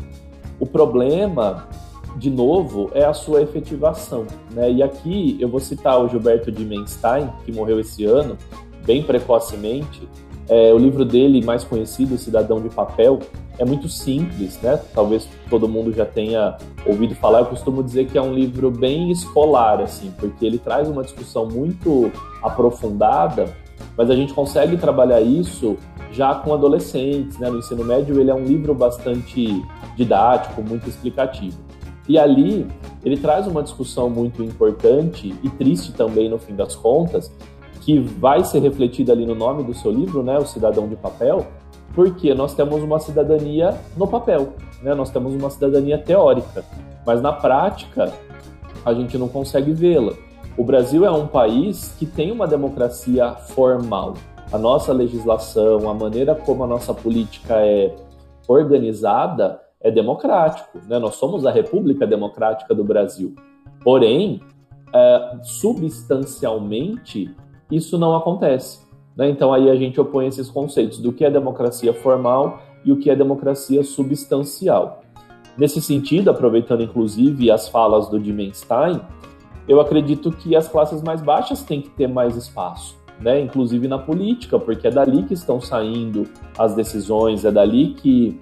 [0.58, 1.68] O problema,
[2.16, 4.26] de novo, é a sua efetivação.
[4.52, 4.72] Né?
[4.72, 8.36] E aqui eu vou citar o Gilberto Dimenstein, que morreu esse ano,
[8.84, 10.08] bem precocemente.
[10.48, 13.18] É, o livro dele, mais conhecido, Cidadão de Papel,
[13.58, 14.80] é muito simples, né?
[14.94, 17.40] Talvez todo mundo já tenha ouvido falar.
[17.40, 21.46] Eu costumo dizer que é um livro bem escolar, assim, porque ele traz uma discussão
[21.46, 23.56] muito aprofundada,
[23.96, 25.76] mas a gente consegue trabalhar isso
[26.12, 27.50] já com adolescentes, né?
[27.50, 29.62] No ensino médio ele é um livro bastante
[29.96, 31.58] didático, muito explicativo.
[32.08, 32.66] E ali
[33.04, 37.32] ele traz uma discussão muito importante e triste também no fim das contas,
[37.80, 41.46] que vai ser refletida ali no nome do seu livro, né, o Cidadão de Papel,
[41.94, 44.94] porque nós temos uma cidadania no papel, né?
[44.94, 46.64] Nós temos uma cidadania teórica,
[47.06, 48.12] mas na prática
[48.84, 50.12] a gente não consegue vê-la.
[50.56, 54.14] O Brasil é um país que tem uma democracia formal,
[54.50, 57.94] a nossa legislação, a maneira como a nossa política é
[58.48, 60.78] organizada é democrático.
[60.88, 60.98] Né?
[60.98, 63.34] Nós somos a República Democrática do Brasil.
[63.82, 64.40] Porém,
[64.94, 67.34] é, substancialmente,
[67.70, 68.80] isso não acontece.
[69.16, 69.28] Né?
[69.28, 73.10] Então, aí a gente opõe esses conceitos do que é democracia formal e o que
[73.10, 75.02] é democracia substancial.
[75.58, 79.00] Nesse sentido, aproveitando inclusive as falas do Dimenstein,
[79.68, 83.98] eu acredito que as classes mais baixas têm que ter mais espaço né, inclusive na
[83.98, 86.24] política, porque é dali que estão saindo
[86.58, 88.38] as decisões, é dali que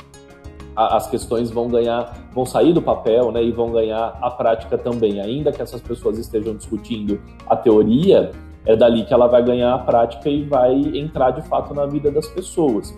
[0.75, 4.77] a, as questões vão ganhar, vão sair do papel, né, e vão ganhar a prática
[4.77, 5.21] também.
[5.21, 8.33] Ainda que essas pessoas estejam discutindo a teoria,
[8.67, 12.11] é dali que ela vai ganhar a prática e vai entrar de fato na vida
[12.11, 12.95] das pessoas.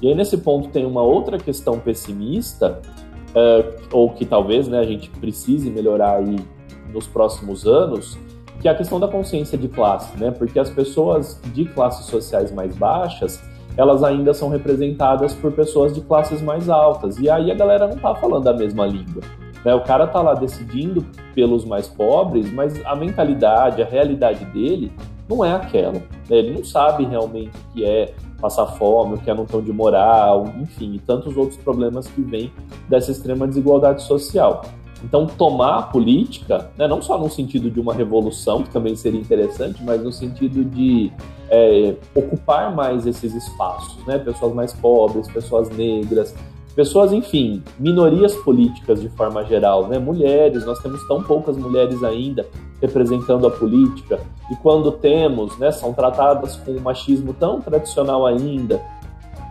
[0.00, 2.80] E aí nesse ponto tem uma outra questão pessimista,
[3.30, 6.36] uh, ou que talvez né, a gente precise melhorar aí
[6.96, 8.18] nos próximos anos,
[8.60, 10.30] que é a questão da consciência de classe, né?
[10.30, 13.42] Porque as pessoas de classes sociais mais baixas,
[13.76, 17.18] elas ainda são representadas por pessoas de classes mais altas.
[17.18, 19.22] E aí a galera não tá falando a mesma língua.
[19.62, 19.74] Né?
[19.74, 21.04] O cara tá lá decidindo
[21.34, 24.90] pelos mais pobres, mas a mentalidade, a realidade dele
[25.28, 25.92] não é aquela.
[25.92, 26.02] Né?
[26.30, 29.72] Ele não sabe realmente o que é passar fome, o que é não ter de
[29.72, 32.50] moral, enfim, e tantos outros problemas que vêm
[32.88, 34.62] dessa extrema desigualdade social.
[35.06, 39.20] Então, tomar a política, né, não só no sentido de uma revolução, que também seria
[39.20, 41.12] interessante, mas no sentido de
[41.48, 46.34] é, ocupar mais esses espaços, né, pessoas mais pobres, pessoas negras,
[46.74, 52.44] pessoas, enfim, minorias políticas de forma geral, né, mulheres, nós temos tão poucas mulheres ainda
[52.82, 54.18] representando a política,
[54.50, 58.82] e quando temos, né, são tratadas com um machismo tão tradicional ainda.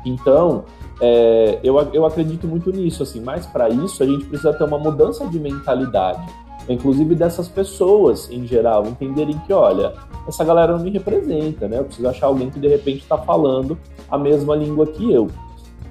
[0.05, 0.65] Então,
[1.01, 4.79] é, eu, eu acredito muito nisso, assim, mas para isso a gente precisa ter uma
[4.79, 6.25] mudança de mentalidade,
[6.69, 9.93] inclusive dessas pessoas em geral, entenderem que, olha,
[10.27, 11.79] essa galera não me representa, né?
[11.79, 13.77] Eu preciso achar alguém que de repente está falando
[14.09, 15.29] a mesma língua que eu.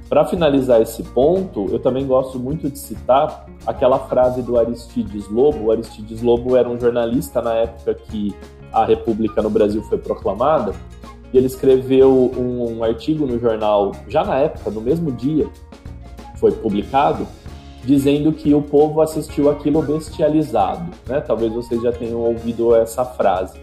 [0.09, 5.67] Para finalizar esse ponto, eu também gosto muito de citar aquela frase do Aristides Lobo.
[5.67, 8.35] O Aristides Lobo era um jornalista na época que
[8.73, 10.75] a República no Brasil foi proclamada,
[11.35, 15.49] e ele escreveu um, um artigo no jornal, já na época, no mesmo dia,
[16.37, 17.27] foi publicado,
[17.85, 20.88] dizendo que o povo assistiu aquilo bestializado.
[21.09, 21.20] Né?
[21.20, 23.59] Talvez vocês já tenham ouvido essa frase.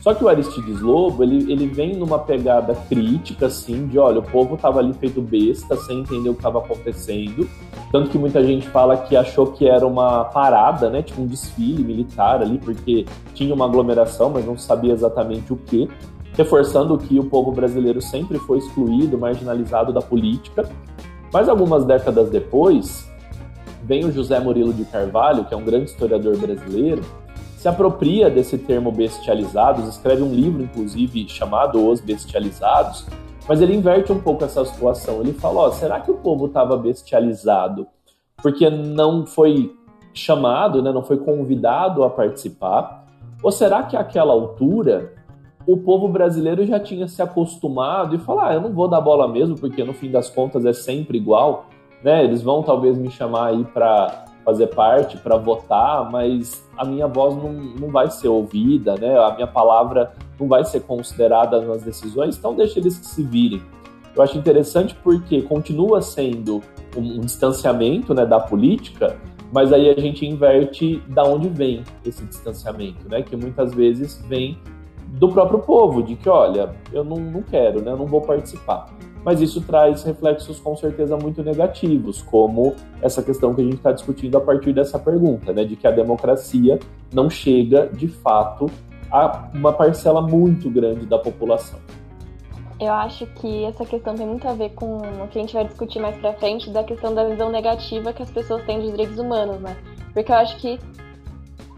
[0.00, 4.22] Só que o Aristides Lobo, ele, ele vem numa pegada crítica, assim, de olha, o
[4.22, 7.46] povo estava ali feito besta, sem entender o que estava acontecendo.
[7.90, 11.02] Tanto que muita gente fala que achou que era uma parada, né?
[11.02, 15.90] Tipo um desfile militar ali, porque tinha uma aglomeração, mas não sabia exatamente o que
[16.34, 20.68] reforçando que o povo brasileiro sempre foi excluído, marginalizado da política.
[21.32, 23.08] Mas algumas décadas depois,
[23.82, 27.02] vem o José Murilo de Carvalho, que é um grande historiador brasileiro,
[27.56, 33.06] se apropria desse termo bestializados, escreve um livro, inclusive, chamado Os Bestializados,
[33.46, 35.20] mas ele inverte um pouco essa situação.
[35.20, 37.86] Ele fala: ó, será que o povo estava bestializado
[38.42, 39.76] porque não foi
[40.14, 43.06] chamado, né, não foi convidado a participar?
[43.42, 45.12] Ou será que àquela altura
[45.72, 49.28] o povo brasileiro já tinha se acostumado e falar, ah, eu não vou dar bola
[49.28, 51.66] mesmo, porque no fim das contas é sempre igual,
[52.02, 52.24] né?
[52.24, 57.36] Eles vão talvez me chamar aí para fazer parte, para votar, mas a minha voz
[57.36, 59.16] não, não vai ser ouvida, né?
[59.18, 63.62] A minha palavra não vai ser considerada nas decisões, então deixa eles que se virem.
[64.16, 66.60] Eu acho interessante porque continua sendo
[66.96, 69.16] um distanciamento né, da política,
[69.52, 73.22] mas aí a gente inverte da onde vem esse distanciamento, né?
[73.22, 74.58] Que muitas vezes vem
[75.10, 78.86] do próprio povo, de que, olha, eu não, não quero, né, eu não vou participar.
[79.24, 83.92] Mas isso traz reflexos com certeza muito negativos, como essa questão que a gente está
[83.92, 86.78] discutindo a partir dessa pergunta, né, de que a democracia
[87.12, 88.66] não chega, de fato,
[89.10, 91.78] a uma parcela muito grande da população.
[92.80, 95.66] Eu acho que essa questão tem muito a ver com o que a gente vai
[95.66, 99.18] discutir mais pra frente, da questão da visão negativa que as pessoas têm dos direitos
[99.18, 99.76] humanos, né?
[100.14, 100.78] Porque eu acho que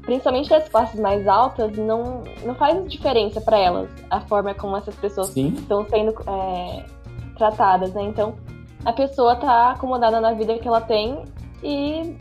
[0.02, 4.94] principalmente das classes mais altas, não, não faz diferença para elas a forma como essas
[4.96, 5.54] pessoas Sim.
[5.56, 6.84] estão sendo é,
[7.36, 8.02] tratadas, né?
[8.02, 8.34] Então,
[8.84, 11.22] a pessoa tá acomodada na vida que ela tem
[11.62, 12.16] e,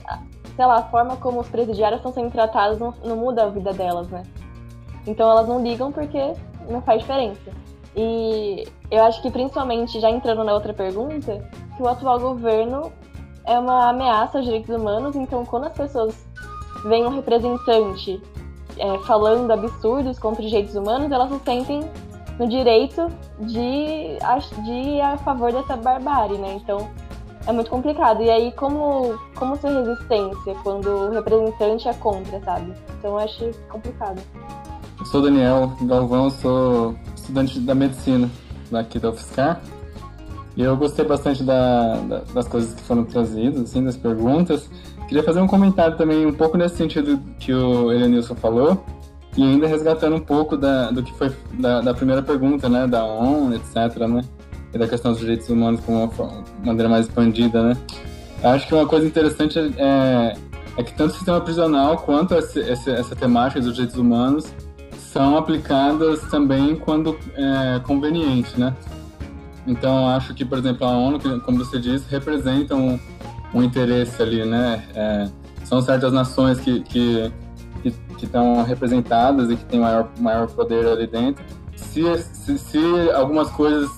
[0.56, 3.74] sei lá, a forma como os presidiários estão sendo tratados não, não muda a vida
[3.74, 4.24] delas, né?
[5.08, 6.34] Então, elas não ligam porque
[6.70, 7.52] não faz diferença.
[7.96, 11.44] E eu acho que, principalmente, já entrando na outra pergunta,
[11.76, 12.92] que o atual governo
[13.46, 16.31] é uma ameaça aos direitos humanos, então, quando as pessoas
[16.84, 18.22] vem um representante
[18.78, 21.82] é, falando absurdos contra os direitos humanos, elas se sentem
[22.40, 23.08] no direito
[23.40, 24.18] de,
[24.64, 26.56] de ir a favor dessa barbárie, né?
[26.56, 26.90] Então
[27.46, 28.24] é muito complicado.
[28.24, 32.74] E aí, como, como ser resistência quando o representante é contra, sabe?
[32.98, 34.22] Então eu acho complicado.
[35.00, 38.30] Eu sou Daniel Galvão, sou estudante da medicina
[38.74, 39.62] aqui da UFSCar.
[40.56, 44.70] E eu gostei bastante da, da, das coisas que foram trazidas, assim, das perguntas.
[45.12, 48.82] Queria fazer um comentário também, um pouco nesse sentido que o Elenilson falou,
[49.36, 53.04] e ainda resgatando um pouco da, do que foi da, da, primeira pergunta, né, da
[53.04, 54.22] ONU, etc., né,
[54.74, 57.78] e da questão dos direitos humanos com uma maneira mais expandida, né.
[58.42, 60.34] Acho que uma coisa interessante é,
[60.78, 64.46] é que tanto o sistema prisional quanto esse, esse, essa temática dos direitos humanos
[64.98, 68.74] são aplicadas também quando é conveniente, né.
[69.68, 72.98] Então, acho que, por exemplo, a ONU, como você disse, representa um,
[73.54, 74.84] um interesse ali, né?
[74.96, 75.30] É,
[75.64, 77.32] são certas nações que, que,
[78.22, 81.44] estão representadas e que têm maior, maior poder ali dentro.
[81.76, 82.78] Se, se, se
[83.16, 83.90] algumas coisas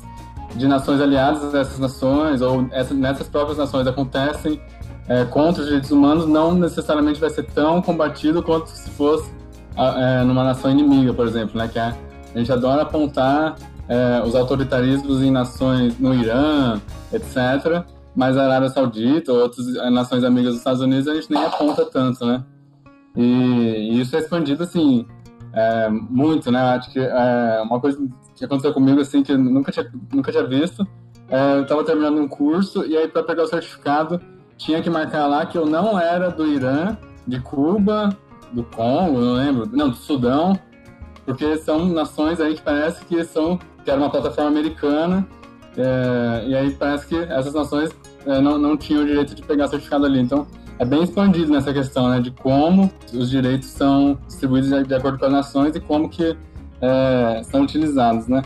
[0.56, 4.62] de nações aliadas dessas nações ou essa, nessas próprias nações acontecem
[5.08, 9.30] é, contra os direitos humanos, não necessariamente vai ser tão combatido quanto se fosse
[9.76, 11.68] é, numa nação inimiga, por exemplo, né?
[11.68, 11.94] Que a,
[12.34, 13.56] a gente adora apontar
[13.90, 16.80] é, os autoritarismos em nações no Irã,
[17.12, 17.84] etc.
[18.16, 21.86] Mas a Arábia Saudita ou outras nações amigas dos Estados Unidos a gente nem aponta
[21.86, 22.44] tanto, né?
[23.16, 25.06] E, e isso é expandido assim
[25.54, 26.60] é, muito, né?
[26.60, 28.00] Acho que é uma coisa
[28.36, 30.86] que aconteceu comigo assim que eu nunca tinha nunca tinha visto.
[31.30, 34.20] É, eu estava terminando um curso e aí para pegar o certificado
[34.58, 36.98] tinha que marcar lá que eu não era do Irã,
[37.28, 38.16] de Cuba,
[38.52, 40.58] do Congo, não lembro, não do Sudão,
[41.26, 45.28] porque são nações aí que parece que são que era uma plataforma americana
[45.76, 47.92] é, e aí parece que essas nações
[48.26, 50.20] não, não tinham o direito de pegar certificado ali.
[50.20, 50.48] Então
[50.80, 55.26] é bem expandido nessa questão, né, de como os direitos são distribuídos de, acordo com
[55.26, 56.36] as nações e como que
[56.82, 58.42] é, são utilizados, né?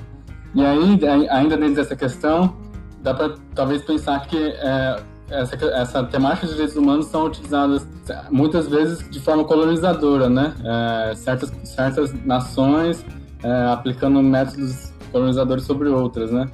[0.54, 2.56] E aí, ainda dentro dessa questão,
[3.02, 7.88] dá para talvez pensar que é, essa, essa temática de direitos humanos são utilizadas
[8.30, 10.54] muitas vezes de forma colonizadora, né?
[10.64, 13.06] É, certas, certas nações
[13.44, 16.50] é, aplicando métodos colonizadores sobre outras, né?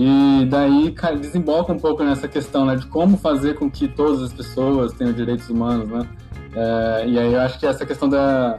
[0.00, 4.32] E daí desemboca um pouco nessa questão, né, de como fazer com que todas as
[4.32, 6.06] pessoas tenham direitos humanos, né?
[6.54, 8.56] É, e aí eu acho que essa questão da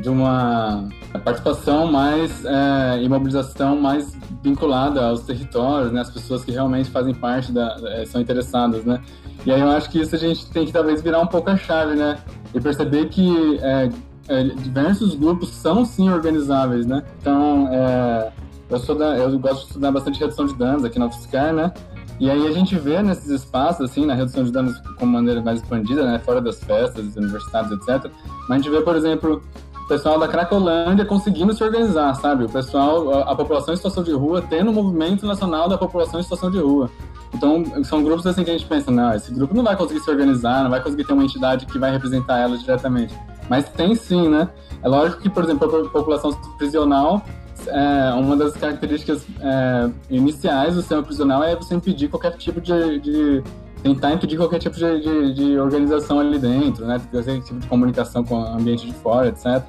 [0.00, 0.88] de uma
[1.22, 7.14] participação mais é, e mobilização mais vinculada aos territórios, né, as pessoas que realmente fazem
[7.14, 9.00] parte da é, são interessadas, né?
[9.46, 11.56] E aí eu acho que isso a gente tem que talvez virar um pouco a
[11.56, 12.18] chave, né?
[12.52, 13.88] E perceber que é,
[14.26, 17.04] é diversos grupos são sim organizáveis, né?
[17.20, 18.32] Então, é,
[18.74, 21.72] eu, sou da, eu gosto de estudar bastante redução de danos aqui na UFSCar, né?
[22.18, 25.60] E aí a gente vê nesses espaços, assim, na redução de danos com maneira mais
[25.60, 26.18] expandida, né?
[26.18, 28.10] Fora das festas, universidades, etc.
[28.48, 29.42] Mas a gente vê, por exemplo,
[29.84, 32.44] o pessoal da Cracolândia conseguindo se organizar, sabe?
[32.44, 36.20] O pessoal, a, a, população em situação de rua tendo um movimento nacional da população
[36.20, 36.88] em situação de rua.
[37.34, 40.10] Então, são grupos assim que a gente pensa, não, esse grupo não vai conseguir se
[40.10, 43.14] organizar, não vai conseguir ter uma entidade que vai representar ela diretamente.
[43.48, 44.48] Mas tem sim, né?
[44.82, 47.22] É lógico que, por exemplo, a população prisional
[47.68, 52.98] é, uma das características é, iniciais do sistema prisional é você impedir qualquer tipo de,
[53.00, 53.42] de
[53.82, 57.00] tentar impedir qualquer tipo de, de, de, organização ali dentro, né?
[57.10, 59.62] Qualquer tipo de comunicação com o ambiente de fora, etc.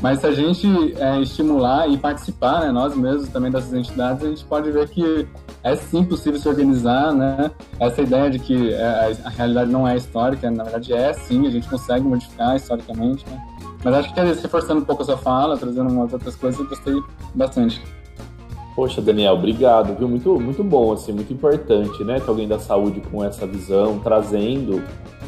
[0.00, 0.66] Mas se a gente
[0.98, 5.28] é, estimular e participar, né, nós mesmos também dessas entidades, a gente pode ver que
[5.62, 7.50] é sim possível se organizar, né?
[7.78, 11.50] Essa ideia de que é, a realidade não é histórica, na verdade é sim, a
[11.50, 13.49] gente consegue modificar historicamente, né?
[13.82, 16.94] Mas acho que reforçando um pouco a sua fala, trazendo umas outras coisas, eu gostei
[17.34, 17.82] bastante.
[18.76, 20.08] Poxa, Daniel, obrigado, viu?
[20.08, 22.20] Muito, muito bom, assim, muito importante, né?
[22.20, 24.82] Que alguém da saúde com essa visão, trazendo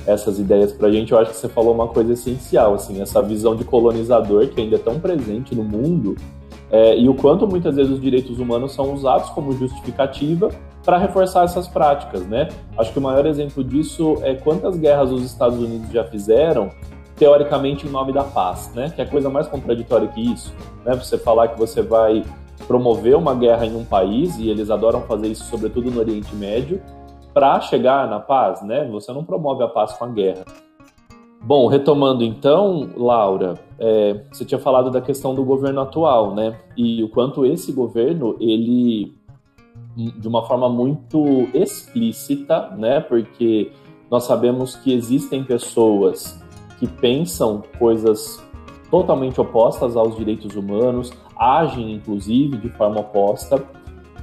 [0.06, 1.12] essas ideias pra gente.
[1.12, 4.76] Eu acho que você falou uma coisa essencial, assim, essa visão de colonizador que ainda
[4.76, 6.16] é tão presente no mundo
[6.72, 10.48] é, e o quanto muitas vezes os direitos humanos são usados como justificativa
[10.82, 12.48] para reforçar essas práticas, né?
[12.78, 16.70] Acho que o maior exemplo disso é quantas guerras os Estados Unidos já fizeram
[17.22, 18.90] teoricamente em nome da paz, né?
[18.90, 20.52] Que é coisa mais contraditória que isso,
[20.84, 20.92] né?
[20.96, 22.24] Você falar que você vai
[22.66, 26.82] promover uma guerra em um país e eles adoram fazer isso, sobretudo no Oriente Médio,
[27.32, 28.88] para chegar na paz, né?
[28.90, 30.44] Você não promove a paz com a guerra.
[31.40, 36.58] Bom, retomando então, Laura, é, você tinha falado da questão do governo atual, né?
[36.76, 39.14] E o quanto esse governo ele
[39.94, 42.98] de uma forma muito explícita, né?
[42.98, 43.70] Porque
[44.10, 46.41] nós sabemos que existem pessoas
[46.82, 48.42] que pensam coisas
[48.90, 53.64] totalmente opostas aos direitos humanos, agem inclusive de forma oposta,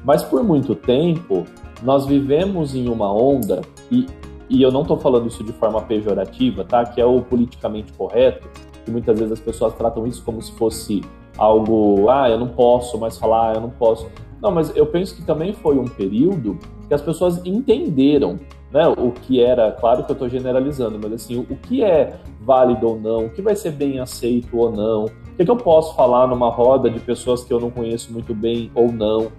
[0.03, 1.45] mas por muito tempo
[1.81, 4.05] nós vivemos em uma onda, e,
[4.49, 6.83] e eu não estou falando isso de forma pejorativa, tá?
[6.85, 8.45] que é o politicamente correto,
[8.83, 10.99] que muitas vezes as pessoas tratam isso como se fosse
[11.37, 14.05] algo, ah, eu não posso mais falar, eu não posso.
[14.41, 18.37] Não, mas eu penso que também foi um período que as pessoas entenderam
[18.71, 22.87] né, o que era, claro que eu estou generalizando, mas assim, o que é válido
[22.87, 25.57] ou não, o que vai ser bem aceito ou não, o que, é que eu
[25.57, 29.31] posso falar numa roda de pessoas que eu não conheço muito bem ou não.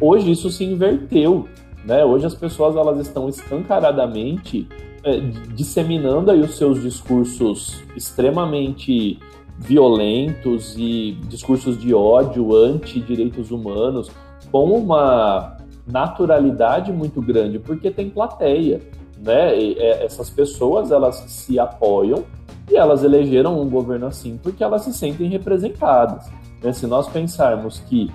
[0.00, 1.48] Hoje isso se inverteu,
[1.84, 2.04] né?
[2.04, 4.68] Hoje as pessoas elas estão escancaradamente
[5.02, 5.18] é,
[5.54, 9.18] disseminando aí os seus discursos extremamente
[9.58, 14.10] violentos e discursos de ódio anti direitos humanos
[14.52, 15.57] com uma
[15.90, 18.80] naturalidade muito grande, porque tem plateia,
[19.18, 19.58] né?
[19.58, 22.24] E, é, essas pessoas elas se apoiam
[22.70, 26.30] e elas elegeram um governo assim porque elas se sentem representadas.
[26.62, 26.72] Né?
[26.72, 28.12] Se nós pensarmos que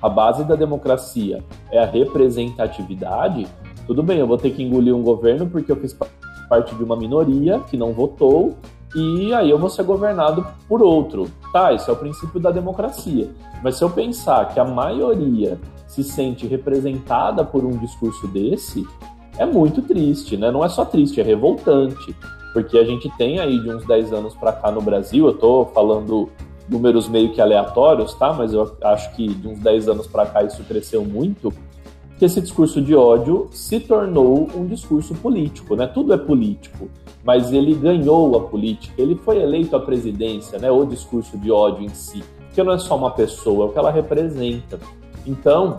[0.00, 3.46] a base da democracia é a representatividade,
[3.86, 5.96] tudo bem, eu vou ter que engolir um governo porque eu fiz
[6.48, 8.56] parte de uma minoria que não votou
[8.94, 11.28] e aí eu vou ser governado por outro.
[11.52, 13.30] Tá, isso é o princípio da democracia.
[13.62, 15.58] Mas se eu pensar que a maioria
[15.94, 18.84] se sente representada por um discurso desse,
[19.38, 20.50] é muito triste, né?
[20.50, 22.14] Não é só triste, é revoltante.
[22.52, 25.66] Porque a gente tem aí de uns 10 anos para cá no Brasil, eu tô
[25.66, 26.28] falando
[26.68, 28.32] números meio que aleatórios, tá?
[28.32, 31.52] Mas eu acho que de uns 10 anos para cá isso cresceu muito,
[32.18, 35.86] que esse discurso de ódio se tornou um discurso político, né?
[35.86, 36.88] Tudo é político,
[37.24, 40.70] mas ele ganhou a política, ele foi eleito à presidência, né?
[40.70, 42.22] O discurso de ódio em si,
[42.52, 44.78] que não é só uma pessoa, é o que ela representa.
[45.26, 45.78] Então,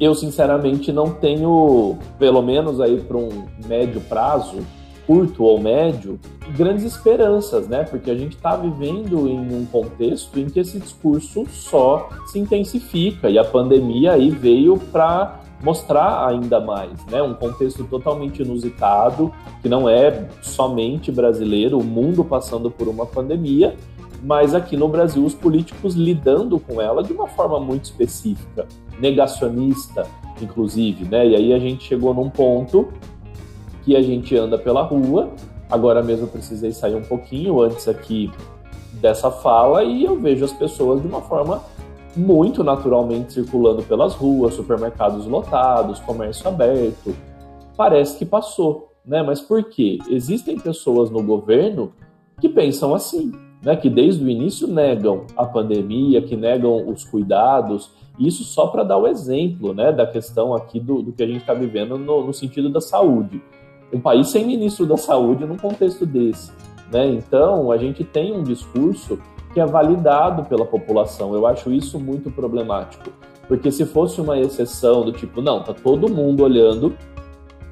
[0.00, 4.58] eu sinceramente não tenho, pelo menos aí para um médio prazo,
[5.06, 6.20] curto ou médio,
[6.54, 7.82] grandes esperanças, né?
[7.82, 13.30] Porque a gente está vivendo em um contexto em que esse discurso só se intensifica
[13.30, 17.22] e a pandemia aí veio para mostrar ainda mais, né?
[17.22, 19.32] Um contexto totalmente inusitado,
[19.62, 23.74] que não é somente brasileiro, o mundo passando por uma pandemia,
[24.22, 28.66] mas aqui no Brasil os políticos lidando com ela de uma forma muito específica,
[28.98, 30.06] negacionista,
[30.40, 31.26] inclusive, né?
[31.26, 32.88] E aí a gente chegou num ponto
[33.84, 35.30] que a gente anda pela rua.
[35.70, 38.30] Agora mesmo eu precisei sair um pouquinho antes aqui
[38.94, 41.62] dessa fala e eu vejo as pessoas de uma forma
[42.16, 47.14] muito naturalmente circulando pelas ruas, supermercados lotados, comércio aberto.
[47.76, 49.22] Parece que passou, né?
[49.22, 49.98] Mas por quê?
[50.08, 51.92] Existem pessoas no governo
[52.40, 53.32] que pensam assim,
[53.62, 53.76] né?
[53.76, 57.90] Que desde o início negam a pandemia, que negam os cuidados.
[58.18, 59.92] Isso só para dar o exemplo, né?
[59.92, 63.40] Da questão aqui do, do que a gente está vivendo no, no sentido da saúde
[63.92, 66.52] um país sem ministro da saúde num contexto desse.
[66.92, 67.08] Né?
[67.08, 69.18] Então, a gente tem um discurso
[69.52, 71.34] que é validado pela população.
[71.34, 73.10] Eu acho isso muito problemático.
[73.46, 76.94] Porque se fosse uma exceção do tipo, não, tá todo mundo olhando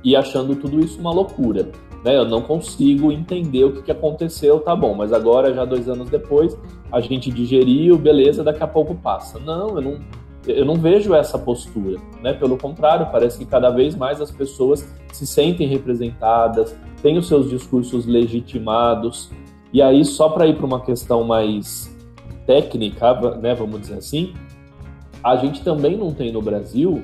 [0.03, 1.68] e achando tudo isso uma loucura.
[2.05, 2.16] Né?
[2.16, 6.09] Eu não consigo entender o que, que aconteceu, tá bom, mas agora, já dois anos
[6.09, 6.57] depois,
[6.92, 9.38] a gente digeriu, beleza, daqui a pouco passa.
[9.38, 10.01] Não, eu não,
[10.47, 12.32] eu não vejo essa postura, né?
[12.32, 17.51] Pelo contrário, parece que cada vez mais as pessoas se sentem representadas, têm os seus
[17.51, 19.30] discursos legitimados.
[19.72, 21.94] E aí, só para ir para uma questão mais
[22.47, 24.32] técnica, né, vamos dizer assim,
[25.22, 27.03] a gente também não tem no Brasil,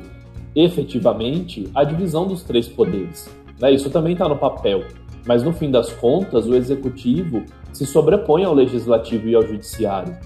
[0.54, 3.28] efetivamente, a divisão dos três poderes.
[3.62, 3.72] Né?
[3.72, 4.82] Isso também está no papel.
[5.24, 10.16] Mas no fim das contas, o executivo se sobrepõe ao legislativo e ao judiciário.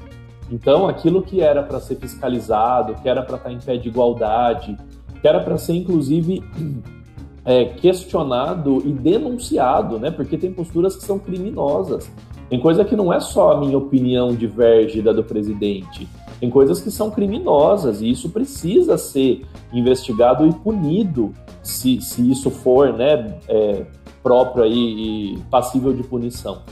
[0.51, 3.89] Então, aquilo que era para ser fiscalizado, que era para estar tá em pé de
[3.89, 4.75] igualdade,
[5.21, 6.43] que era para ser inclusive
[7.45, 10.11] é, questionado e denunciado, né?
[10.11, 12.11] Porque tem posturas que são criminosas.
[12.49, 16.09] Tem coisa que não é só a minha opinião diverge da do presidente.
[16.41, 21.35] Tem coisas que são criminosas e isso precisa ser investigado e punido
[21.67, 23.85] se, se isso for né, é,
[24.23, 26.63] próprio aí e passível de punição.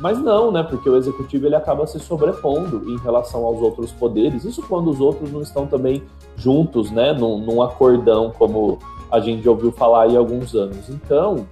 [0.00, 0.62] Mas não, né?
[0.62, 4.44] Porque o executivo ele acaba se sobrepondo em relação aos outros poderes.
[4.44, 6.04] Isso quando os outros não estão também
[6.36, 7.12] juntos, né?
[7.12, 8.78] Num, num acordão, como
[9.10, 10.88] a gente ouviu falar aí há alguns anos.
[10.88, 11.46] Então,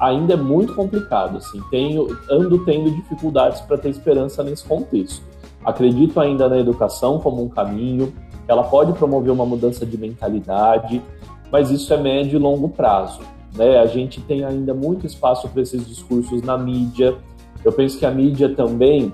[0.00, 1.36] ainda é muito complicado.
[1.36, 5.22] Assim, tenho, ando tendo dificuldades para ter esperança nesse contexto.
[5.64, 8.12] Acredito ainda na educação como um caminho,
[8.48, 11.00] ela pode promover uma mudança de mentalidade,
[11.54, 13.20] mas isso é médio e longo prazo.
[13.54, 13.78] Né?
[13.78, 17.16] A gente tem ainda muito espaço para esses discursos na mídia
[17.64, 19.12] eu penso que a mídia também,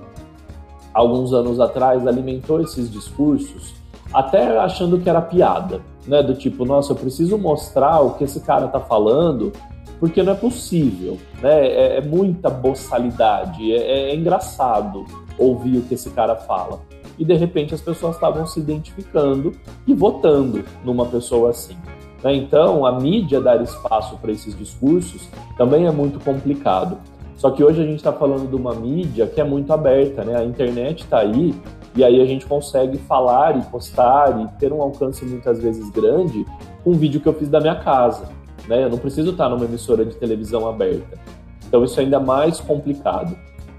[0.93, 3.75] alguns anos atrás, alimentou esses discursos,
[4.13, 6.21] até achando que era piada, né?
[6.21, 9.53] Do tipo, nossa, eu preciso mostrar o que esse cara tá falando,
[10.01, 11.65] porque não é possível, né?
[11.65, 15.05] É, é muita boçalidade, é, é engraçado
[15.39, 16.81] ouvir o que esse cara fala.
[17.17, 19.53] E de repente as pessoas estavam se identificando
[19.87, 21.77] e votando numa pessoa assim.
[22.23, 22.35] Né?
[22.35, 26.99] Então, a mídia dar espaço para esses discursos também é muito complicado.
[27.37, 30.37] Só que hoje a gente está falando de uma mídia que é muito aberta, né?
[30.37, 31.55] A internet está aí
[31.97, 36.45] e aí a gente consegue falar e postar e ter um alcance muitas vezes grande
[36.85, 38.29] com um vídeo que eu fiz da minha casa,
[38.69, 38.85] né?
[38.85, 41.19] Eu não preciso estar numa emissora de televisão aberta.
[41.67, 43.35] Então isso é ainda mais complicado.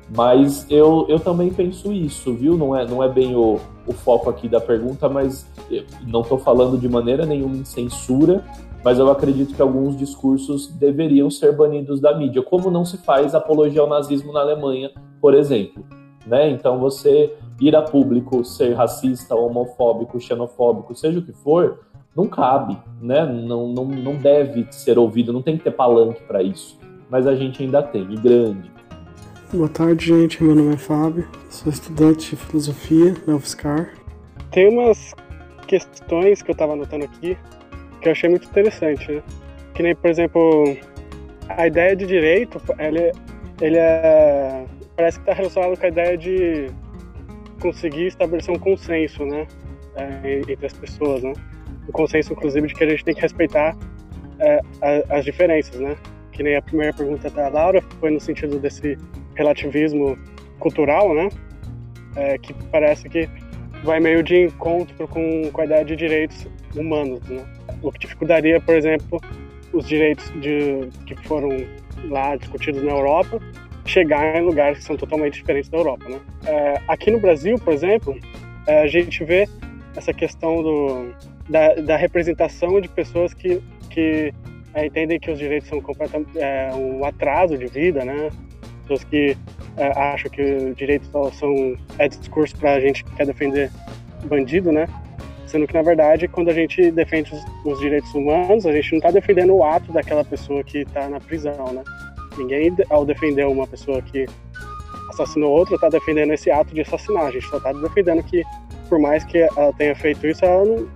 [0.09, 2.57] Mas eu, eu também penso isso, viu?
[2.57, 3.59] Não é, não é bem o,
[3.91, 5.45] o foco aqui da pergunta, mas
[6.05, 8.43] não estou falando de maneira nenhuma em censura,
[8.83, 13.35] mas eu acredito que alguns discursos deveriam ser banidos da mídia, como não se faz
[13.35, 15.85] apologia ao nazismo na Alemanha, por exemplo.
[16.25, 16.49] Né?
[16.49, 21.79] Então, você ir a público ser racista, homofóbico, xenofóbico, seja o que for,
[22.15, 23.25] não cabe, né?
[23.25, 26.77] não, não, não deve ser ouvido, não tem que ter palanque para isso.
[27.09, 28.71] Mas a gente ainda tem, e grande.
[29.54, 30.41] Boa tarde, gente.
[30.41, 33.93] Meu nome é Fábio, sou estudante de filosofia na UFSCar.
[34.49, 35.14] Tem umas
[35.68, 37.38] questões que eu estava anotando aqui
[37.99, 39.22] que eu achei muito interessante, né?
[39.74, 40.78] Que nem, por exemplo,
[41.49, 43.12] a ideia de direito, ele,
[43.60, 46.68] ele é, parece que está relacionado com a ideia de
[47.60, 49.45] conseguir estabelecer um consenso, né?
[49.97, 51.34] É, entre as pessoas, né?
[51.89, 53.76] Um consenso, inclusive, de que a gente tem que respeitar
[54.39, 54.62] é,
[55.10, 55.97] as diferenças, né?
[56.32, 58.97] Que nem a primeira pergunta da Laura foi no sentido desse
[59.36, 60.17] relativismo
[60.59, 61.29] cultural, né?
[62.15, 63.29] é, que parece que
[63.84, 67.43] vai meio de encontro com, com a ideia de direitos humanos, né?
[67.82, 69.19] O que dificultaria, por exemplo,
[69.73, 71.49] os direitos de, que foram
[72.09, 73.39] lá discutidos na Europa
[73.86, 76.19] chegar em lugares que são totalmente diferentes da Europa, né?
[76.45, 78.17] É, aqui no Brasil, por exemplo,
[78.67, 79.47] é, a gente vê
[79.95, 81.13] essa questão do,
[81.49, 84.32] da, da representação de pessoas que, que
[84.73, 88.29] é, entendem que os direitos são completamente é, um atraso de vida, né?
[88.82, 89.38] Pessoas que
[89.77, 93.71] é, acham que direitos são é discurso para a gente que quer defender
[94.25, 94.88] bandido, né?
[95.45, 98.97] Sendo que, na verdade, quando a gente defende os, os direitos humanos, a gente não
[98.99, 101.84] está defendendo o ato daquela pessoa que está na prisão, né?
[102.38, 104.25] Ninguém, ao defender uma pessoa que
[105.09, 107.25] assassinou outra, está defendendo esse ato de assassinar.
[107.25, 108.43] A gente só está defendendo que,
[108.88, 110.88] por mais que ela tenha feito isso, ela não,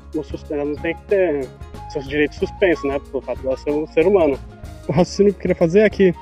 [0.50, 1.48] ela não tem que ter
[1.90, 3.00] seus direitos suspensos, né?
[3.12, 4.40] Pelo fato de ela ser um ser humano.
[4.88, 6.14] O raciocínio que eu queria fazer é que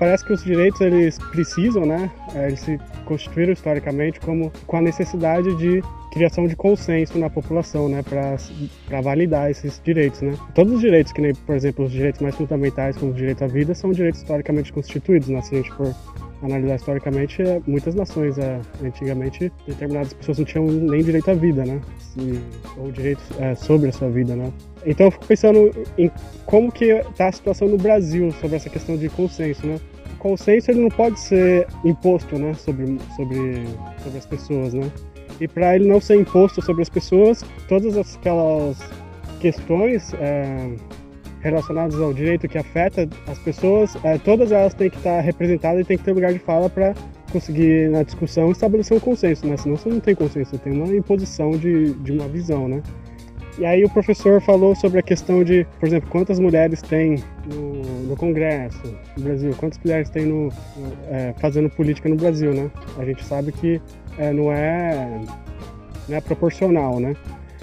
[0.00, 2.10] parece que os direitos eles precisam, né?
[2.34, 7.88] É, eles se constituíram historicamente como com a necessidade de criação de consenso na população,
[7.88, 10.34] né, para validar esses direitos, né.
[10.54, 13.46] Todos os direitos, que nem, por exemplo, os direitos mais fundamentais, como o direito à
[13.46, 15.94] vida, são direitos historicamente constituídos, né, se a gente for
[16.42, 21.64] analisar historicamente, é, muitas nações, é, antigamente, determinadas pessoas não tinham nem direito à vida,
[21.64, 22.40] né, se,
[22.78, 24.50] ou direitos é, sobre a sua vida, né.
[24.86, 26.10] Então eu fico pensando em
[26.46, 29.78] como que está a situação no Brasil sobre essa questão de consenso, né.
[30.14, 33.66] O consenso ele não pode ser imposto, né, sobre, sobre,
[34.02, 34.90] sobre as pessoas, né.
[35.40, 38.78] E para ele não ser imposto sobre as pessoas, todas aquelas
[39.40, 40.74] questões é,
[41.40, 45.84] relacionadas ao direito que afeta as pessoas, é, todas elas têm que estar representadas e
[45.84, 46.94] têm que ter lugar de fala para
[47.32, 49.56] conseguir na discussão estabelecer um consenso, né?
[49.56, 52.82] Senão você não tem consenso, você tem uma imposição de, de uma visão, né?
[53.58, 57.16] E aí o professor falou sobre a questão de, por exemplo, quantas mulheres tem
[57.46, 58.80] no, no Congresso
[59.16, 60.52] no Brasil, quantas mulheres tem no, no
[61.10, 62.70] é, fazendo política no Brasil, né?
[62.98, 63.80] A gente sabe que
[64.20, 65.20] é, não, é,
[66.06, 67.16] não é proporcional, né?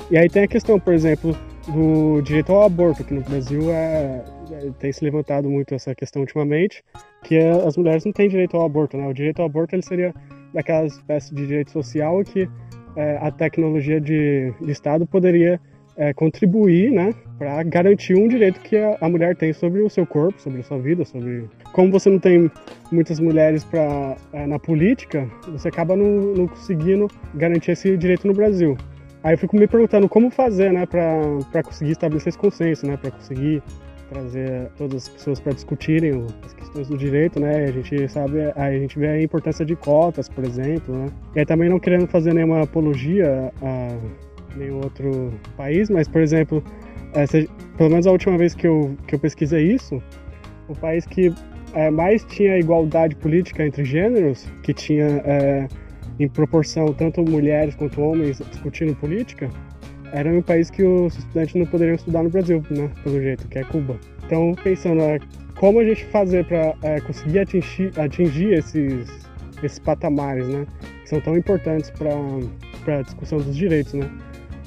[0.09, 1.37] E aí tem a questão, por exemplo,
[1.67, 6.23] do direito ao aborto, que no Brasil é, é, tem se levantado muito essa questão
[6.23, 6.83] ultimamente,
[7.23, 9.07] que é, as mulheres não têm direito ao aborto, né?
[9.07, 10.13] O direito ao aborto ele seria
[10.51, 12.49] daquela espécie de direito social que
[12.95, 15.61] é, a tecnologia de, de Estado poderia
[15.97, 20.05] é, contribuir, né, para garantir um direito que a, a, mulher tem sobre o seu
[20.05, 22.51] corpo, sobre a sua vida, sobre como você não tem
[22.91, 28.33] muitas mulheres para é, na política, você acaba não, não, conseguindo garantir esse direito no
[28.33, 28.77] Brasil.
[29.23, 33.11] Aí eu fico me perguntando como fazer, né, para conseguir estabelecer esse consenso, né, para
[33.11, 33.63] conseguir
[34.09, 37.65] trazer todas as pessoas para discutirem as questões do direito, né?
[37.65, 41.07] A gente sabe, a gente vê a importância de cotas, por exemplo, né?
[41.35, 43.97] E aí também não querendo fazer nenhuma apologia a
[44.57, 46.63] nenhum outro país, mas, por exemplo,
[47.13, 50.01] é, se, pelo menos a última vez que eu, que eu pesquisei isso,
[50.67, 51.33] o país que
[51.73, 55.67] é, mais tinha igualdade política entre gêneros, que tinha é,
[56.19, 59.49] em proporção tanto mulheres quanto homens discutindo política,
[60.11, 63.59] era um país que os estudantes não poderiam estudar no Brasil, né, pelo jeito, que
[63.59, 63.97] é Cuba.
[64.25, 65.19] Então, pensando é,
[65.59, 69.07] como a gente fazer para conseguir atingir, atingir esses,
[69.61, 70.65] esses patamares, né,
[71.03, 74.09] que são tão importantes para a discussão dos direitos, né.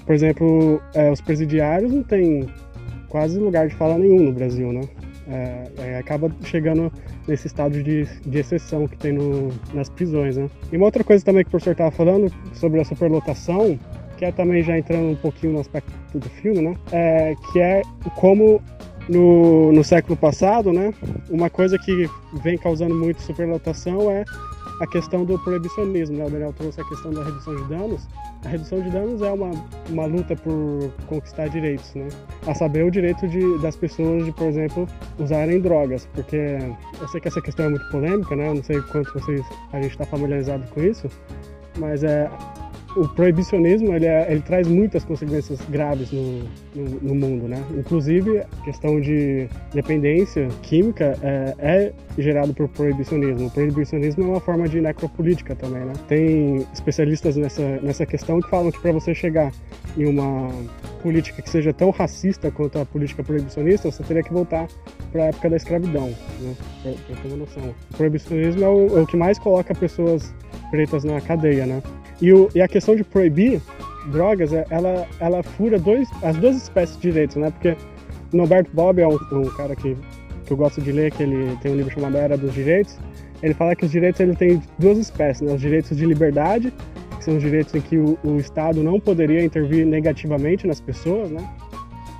[0.05, 2.49] Por exemplo, é, os presidiários não têm
[3.09, 4.83] quase lugar de fala nenhum no Brasil, né?
[5.29, 6.93] É, é, acaba chegando
[7.29, 10.49] nesse estado de, de exceção que tem no, nas prisões, né?
[10.73, 13.79] E uma outra coisa também que o professor estava falando sobre a superlotação,
[14.17, 16.77] que é também já entrando um pouquinho no aspecto do filme, né?
[16.91, 17.83] É, que é
[18.17, 18.61] como
[19.09, 20.93] no, no século passado, né?
[21.29, 22.09] Uma coisa que
[22.43, 24.25] vem causando muito superlotação é
[24.81, 26.25] a questão do proibicionismo, né?
[26.25, 28.09] O Daniel trouxe a questão da redução de danos.
[28.45, 29.51] A redução de danos é uma,
[29.91, 32.09] uma luta por conquistar direitos, né?
[32.47, 36.59] A saber, o direito de, das pessoas de, por exemplo, usarem drogas, porque
[36.99, 38.49] eu sei que essa questão é muito polêmica, né?
[38.49, 41.09] Eu não sei quanto vocês, a gente está familiarizado com isso,
[41.79, 42.31] mas é
[42.97, 47.63] o proibicionismo ele, é, ele, traz muitas consequências graves no, no, mundo, né?
[47.77, 53.49] Inclusive, a questão de dependência química é, é gerado por proibicionismo.
[53.49, 55.93] O proibicionismo é uma forma de necropolítica também, né?
[56.09, 59.53] Tem especialistas nessa, nessa questão que falam que para você chegar
[59.97, 60.51] em uma
[61.03, 64.69] política que seja tão racista quanto a política proibicionista, você teria que voltar
[65.11, 66.55] para a época da escravidão, né?
[66.83, 67.75] Para ter uma noção.
[67.93, 70.33] O proibicionismo é o, é o que mais coloca pessoas
[70.71, 71.83] pretas na cadeia, né?
[72.21, 73.61] E, o, e a questão de proibir
[74.11, 77.51] drogas, é, ela, ela fura dois, as duas espécies de direitos, né?
[77.51, 77.77] Porque
[78.33, 79.97] Norberto Bob é um, um, cara que,
[80.45, 82.99] que eu gosto de ler, que ele tem um livro chamado Era dos Direitos.
[83.43, 85.55] Ele fala que os direitos ele tem duas espécies, né?
[85.55, 86.73] Os direitos de liberdade,
[87.17, 91.31] que são os direitos em que o, o Estado não poderia intervir negativamente nas pessoas,
[91.31, 91.49] né?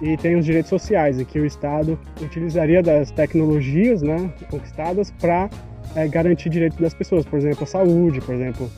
[0.01, 5.51] E tem os direitos sociais, em que o Estado utilizaria das tecnologias né, conquistadas para
[5.95, 8.71] é, garantir direitos das pessoas, por exemplo, a saúde, por exemplo,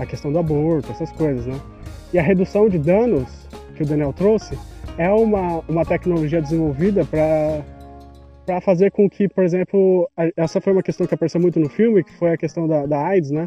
[0.00, 1.54] a questão do aborto, essas coisas, né?
[2.12, 4.58] E a redução de danos que o Daniel trouxe
[4.96, 7.62] é uma, uma tecnologia desenvolvida para
[8.48, 12.02] para fazer com que, por exemplo, essa foi uma questão que apareceu muito no filme,
[12.02, 13.46] que foi a questão da, da AIDS, né?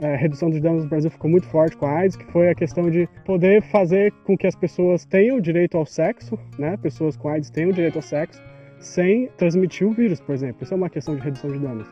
[0.00, 2.54] A redução dos danos no Brasil ficou muito forte com a AIDS, que foi a
[2.54, 6.78] questão de poder fazer com que as pessoas tenham direito ao sexo, né?
[6.78, 8.42] Pessoas com AIDS tenham direito ao sexo,
[8.78, 10.64] sem transmitir o vírus, por exemplo.
[10.64, 11.86] Isso é uma questão de redução de danos.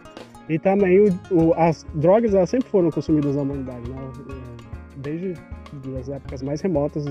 [0.49, 3.97] E também o, o, as drogas elas sempre foram consumidas na humanidade, né?
[5.09, 7.05] Desde as épocas mais remotas,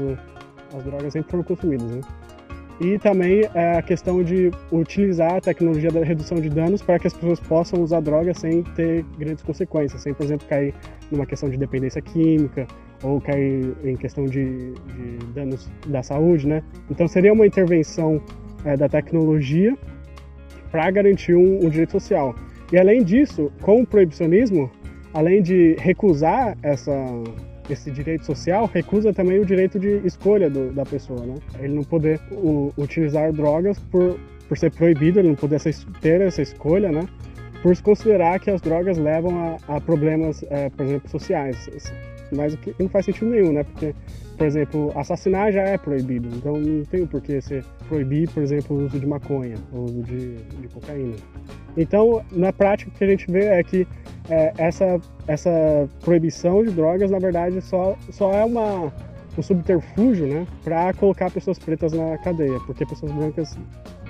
[0.76, 2.02] as drogas sempre foram consumidas, né?
[2.80, 7.08] E também é, a questão de utilizar a tecnologia da redução de danos para que
[7.08, 10.76] as pessoas possam usar drogas sem ter grandes consequências, sem, por exemplo, cair
[11.12, 12.68] numa questão de dependência química
[13.02, 16.62] ou cair em questão de, de danos da saúde, né?
[16.90, 18.22] Então seria uma intervenção
[18.64, 19.76] é, da tecnologia
[20.70, 22.36] para garantir um, um direito social.
[22.72, 24.70] E além disso, com o proibicionismo,
[25.14, 26.92] além de recusar essa
[27.70, 31.36] esse direito social recusa também o direito de escolha do, da pessoa, né?
[31.60, 35.60] Ele não poder o, utilizar drogas por, por ser proibido, ele não poder
[36.02, 37.08] ter essa escolha, né?
[37.62, 41.70] Por se considerar que as drogas levam a, a problemas, é, por exemplo, sociais.
[42.32, 43.64] Mas o que não faz sentido nenhum, né?
[43.64, 43.94] Porque,
[44.38, 48.78] por exemplo, assassinar já é proibido, então não tem o porquê você proibir, por exemplo,
[48.78, 51.16] o uso de maconha, o uso de, de cocaína.
[51.76, 53.88] Então, na prática, o que a gente vê é que
[54.30, 58.94] é, essa, essa proibição de drogas, na verdade, só, só é uma,
[59.36, 63.58] um subterfúgio né, para colocar pessoas pretas na cadeia, porque pessoas brancas,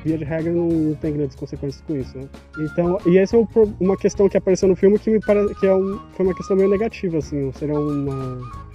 [0.04, 2.18] via de regra, não tem grandes consequências com isso.
[2.18, 2.28] Né?
[2.60, 3.48] Então, e essa é
[3.80, 6.58] uma questão que apareceu no filme que me parece que é um, foi uma questão
[6.58, 8.67] meio negativa, assim, seria uma,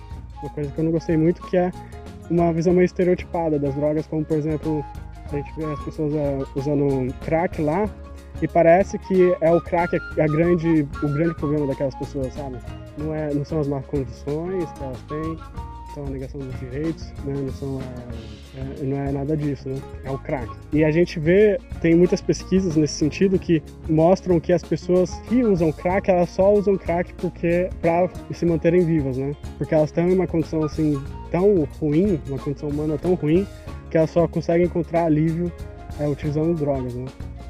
[0.42, 1.70] uma coisa que eu não gostei muito, que é
[2.30, 4.84] uma visão meio estereotipada das drogas, como por exemplo,
[5.30, 7.88] a gente vê as pessoas uh, usando crack lá,
[8.40, 12.56] e parece que é o crack a grande, o grande problema daquelas pessoas, sabe?
[12.98, 15.38] Não, é, não são as más condições que elas têm,
[15.94, 17.34] são a negação dos direitos, né?
[17.34, 19.80] não, são a, é, não é nada disso, né?
[20.04, 20.48] É o crack.
[20.72, 25.42] E a gente vê, tem muitas pesquisas nesse sentido que mostram que as pessoas que
[25.42, 29.34] usam crack, elas só usam crack porque para se manterem vivas, né?
[29.58, 33.46] Porque elas estão em uma condição assim tão ruim, uma condição humana tão ruim,
[33.90, 35.50] que elas só conseguem encontrar alívio
[35.98, 37.06] é, utilizando drogas, né?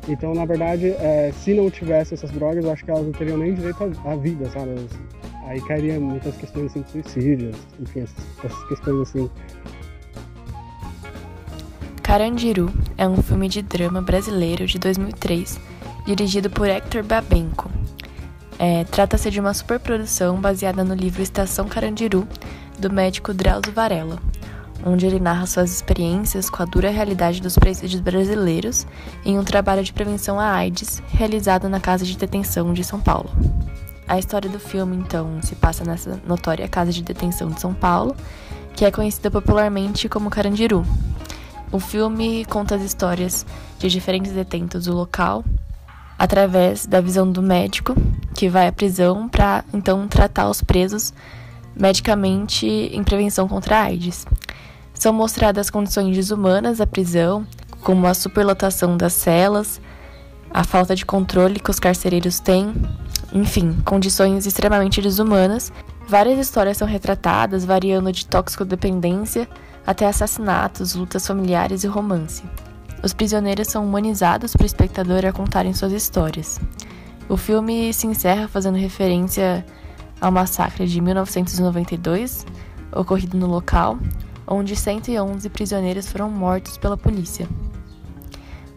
[0.08, 3.38] Então, na verdade, é, se não tivesse essas drogas, eu acho que elas não teriam
[3.38, 4.74] nem direito à, vida, sabe?
[5.52, 9.30] Aí cairia muitas questões assim, de suicídio, enfim, essas, essas questões assim.
[12.02, 15.60] Carandiru é um filme de drama brasileiro de 2003,
[16.06, 17.70] dirigido por Hector Babenco.
[18.58, 22.26] É, Trata-se de uma superprodução baseada no livro Estação Carandiru,
[22.78, 24.18] do médico Drauzio Varela,
[24.86, 28.86] onde ele narra suas experiências com a dura realidade dos presídios brasileiros
[29.22, 33.30] em um trabalho de prevenção à AIDS realizado na Casa de Detenção de São Paulo.
[34.06, 38.16] A história do filme, então, se passa nessa notória Casa de Detenção de São Paulo,
[38.74, 40.84] que é conhecida popularmente como Carandiru.
[41.70, 43.46] O filme conta as histórias
[43.78, 45.44] de diferentes detentos do local
[46.18, 47.94] através da visão do médico
[48.34, 51.12] que vai à prisão para então tratar os presos
[51.74, 54.26] medicamente em prevenção contra a AIDS.
[54.94, 57.46] São mostradas condições desumanas da prisão,
[57.82, 59.80] como a superlotação das celas,
[60.50, 62.74] a falta de controle que os carcereiros têm,
[63.32, 65.72] enfim, condições extremamente desumanas.
[66.06, 69.48] Várias histórias são retratadas, variando de toxicodependência
[69.86, 72.42] até assassinatos, lutas familiares e romance.
[73.02, 76.60] Os prisioneiros são humanizados para o espectador a contarem suas histórias.
[77.28, 79.64] O filme se encerra fazendo referência
[80.20, 82.46] ao massacre de 1992,
[82.94, 83.98] ocorrido no local,
[84.46, 87.48] onde 111 prisioneiros foram mortos pela polícia.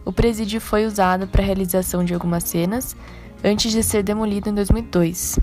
[0.04, 2.96] O presídio foi usado para a realização de algumas cenas
[3.46, 5.38] antes de ser demolido em 2002.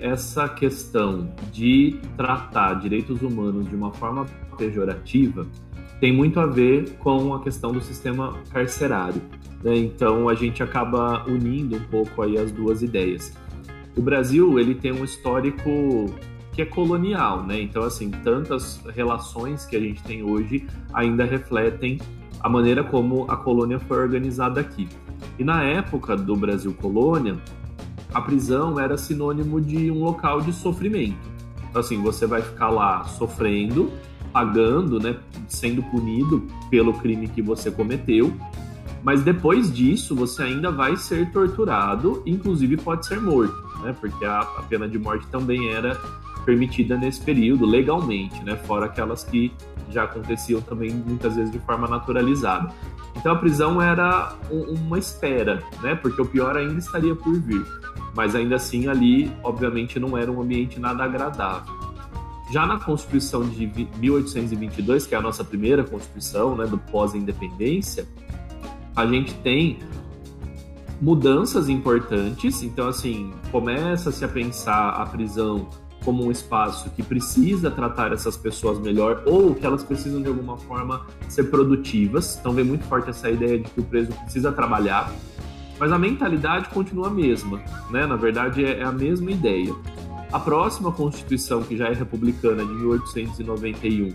[0.00, 4.24] Essa questão de tratar direitos humanos de uma forma
[4.56, 5.46] pejorativa
[6.00, 9.20] tem muito a ver com a questão do sistema carcerário.
[9.62, 9.76] Né?
[9.76, 13.36] Então a gente acaba unindo um pouco aí as duas ideias.
[13.94, 15.68] O Brasil ele tem um histórico
[16.52, 17.60] que é colonial, né?
[17.60, 21.98] Então, assim, tantas relações que a gente tem hoje ainda refletem
[22.40, 24.88] a maneira como a colônia foi organizada aqui.
[25.40, 27.38] E na época do Brasil colônia,
[28.12, 31.16] a prisão era sinônimo de um local de sofrimento.
[31.66, 33.90] Então, assim, você vai ficar lá sofrendo,
[34.34, 35.16] pagando, né,
[35.48, 38.30] sendo punido pelo crime que você cometeu,
[39.02, 44.40] mas depois disso você ainda vai ser torturado, inclusive pode ser morto, né, porque a,
[44.40, 45.98] a pena de morte também era
[46.44, 48.56] permitida nesse período legalmente, né?
[48.56, 49.52] Fora aquelas que
[49.90, 52.72] já aconteciam também muitas vezes de forma naturalizada.
[53.16, 55.94] Então a prisão era uma espera, né?
[55.94, 57.64] Porque o pior ainda estaria por vir.
[58.14, 61.72] mas ainda assim ali, obviamente, não era um ambiente nada agradável.
[62.50, 68.08] Já na Constituição de 1822, que é a nossa primeira Constituição, né, do pós-independência,
[68.96, 69.78] a gente tem
[71.00, 72.62] mudanças importantes.
[72.62, 75.68] Então, assim, começa-se a pensar a prisão
[76.04, 80.56] como um espaço que precisa tratar essas pessoas melhor ou que elas precisam de alguma
[80.56, 82.38] forma ser produtivas.
[82.38, 85.12] Então, vem muito forte essa ideia de que o preso precisa trabalhar,
[85.78, 88.06] mas a mentalidade continua a mesma, né?
[88.06, 89.74] Na verdade, é a mesma ideia.
[90.32, 94.10] A próxima Constituição, que já é republicana, de 1891,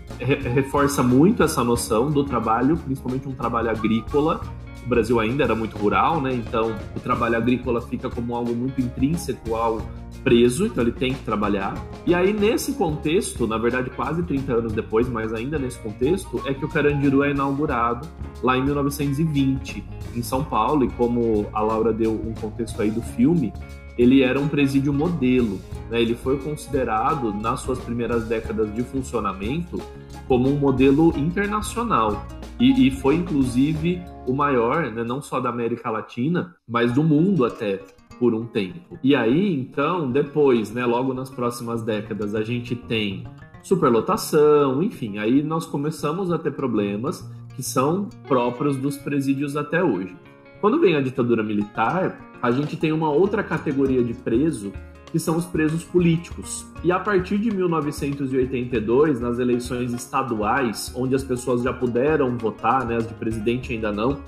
[0.54, 4.40] reforça muito essa noção do trabalho, principalmente um trabalho agrícola,
[4.86, 6.32] o Brasil ainda era muito rural, né?
[6.32, 9.82] Então o trabalho agrícola fica como algo muito intrínseco ao
[10.22, 11.74] preso, então ele tem que trabalhar.
[12.06, 16.54] E aí, nesse contexto, na verdade, quase 30 anos depois, mas ainda nesse contexto, é
[16.54, 18.08] que o Carandiru é inaugurado
[18.42, 19.84] lá em 1920,
[20.14, 23.52] em São Paulo, e como a Laura deu um contexto aí do filme,
[23.98, 25.60] ele era um presídio modelo.
[25.90, 26.02] Né?
[26.02, 29.80] Ele foi considerado, nas suas primeiras décadas de funcionamento,
[30.28, 32.26] como um modelo internacional.
[32.58, 37.44] E, e foi, inclusive, o maior, né, não só da América Latina, mas do mundo
[37.44, 37.80] até
[38.18, 38.98] por um tempo.
[39.02, 43.24] E aí, então, depois, né, logo nas próximas décadas, a gente tem
[43.62, 50.14] superlotação, enfim, aí nós começamos a ter problemas que são próprios dos presídios até hoje.
[50.60, 54.72] Quando vem a ditadura militar, a gente tem uma outra categoria de preso
[55.10, 56.66] que são os presos políticos.
[56.82, 62.96] E a partir de 1982, nas eleições estaduais, onde as pessoas já puderam votar, né,
[62.96, 64.18] as de presidente ainda não,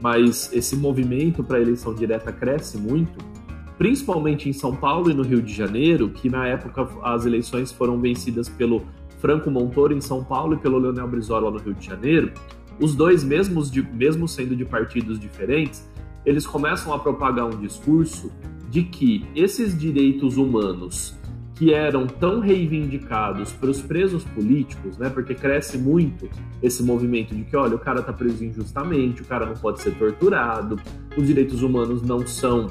[0.00, 3.18] mas esse movimento para a eleição direta cresce muito,
[3.78, 8.00] principalmente em São Paulo e no Rio de Janeiro, que na época as eleições foram
[8.00, 8.82] vencidas pelo
[9.20, 12.32] Franco Montoro em São Paulo e pelo Leonel Brizola no Rio de Janeiro,
[12.80, 15.88] os dois, mesmos de, mesmo sendo de partidos diferentes,
[16.24, 18.30] eles começam a propagar um discurso
[18.70, 21.14] de que esses direitos humanos
[21.54, 25.10] que eram tão reivindicados para os presos políticos, né?
[25.10, 26.28] Porque cresce muito
[26.62, 29.94] esse movimento de que, olha, o cara está preso injustamente, o cara não pode ser
[29.94, 30.80] torturado,
[31.16, 32.68] os direitos humanos não são,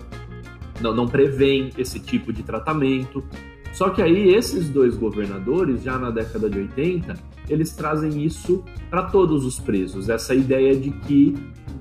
[0.81, 3.23] não, não prevêem esse tipo de tratamento.
[3.71, 7.13] Só que aí esses dois governadores, já na década de 80,
[7.47, 11.35] eles trazem isso para todos os presos, essa ideia de que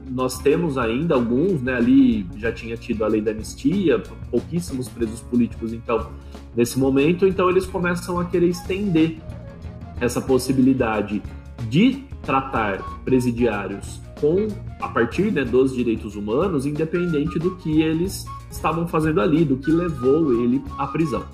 [0.08, 5.20] nós temos ainda alguns, né, ali já tinha tido a lei da anistia, pouquíssimos presos
[5.20, 6.10] políticos, então,
[6.56, 9.18] nesse momento, então eles começam a querer estender
[10.00, 11.22] essa possibilidade
[11.68, 14.48] de tratar presidiários com
[14.80, 19.70] a partir né, dos direitos humanos, independente do que eles estavam fazendo ali, do que
[19.70, 21.24] levou ele à prisão.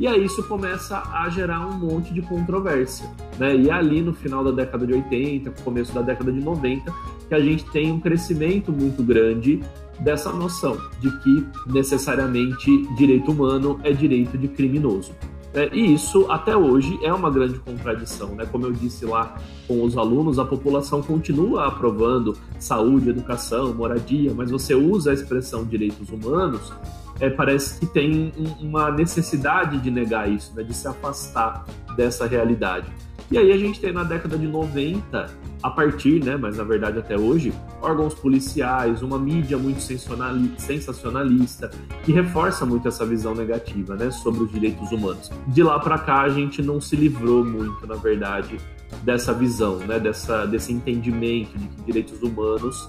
[0.00, 3.06] E aí isso começa a gerar um monte de controvérsia.
[3.38, 3.54] Né?
[3.54, 6.90] E ali no final da década de 80, começo da década de 90,
[7.28, 9.62] que a gente tem um crescimento muito grande
[9.98, 15.12] dessa noção de que necessariamente direito humano é direito de criminoso.
[15.52, 18.34] É, e isso, até hoje, é uma grande contradição.
[18.34, 18.46] Né?
[18.46, 19.36] Como eu disse lá
[19.68, 25.62] com os alunos, a população continua aprovando saúde, educação, moradia, mas você usa a expressão
[25.62, 26.72] direitos humanos
[27.20, 31.66] é, parece que tem uma necessidade de negar isso, né, de se afastar
[31.96, 32.90] dessa realidade.
[33.30, 35.26] E aí a gente tem na década de 90,
[35.62, 41.70] a partir, né, mas na verdade até hoje, órgãos policiais, uma mídia muito sensacionalista,
[42.02, 45.30] que reforça muito essa visão negativa, né, sobre os direitos humanos.
[45.46, 48.56] De lá para cá a gente não se livrou muito, na verdade,
[49.04, 52.88] dessa visão, né, dessa, desse entendimento de que direitos humanos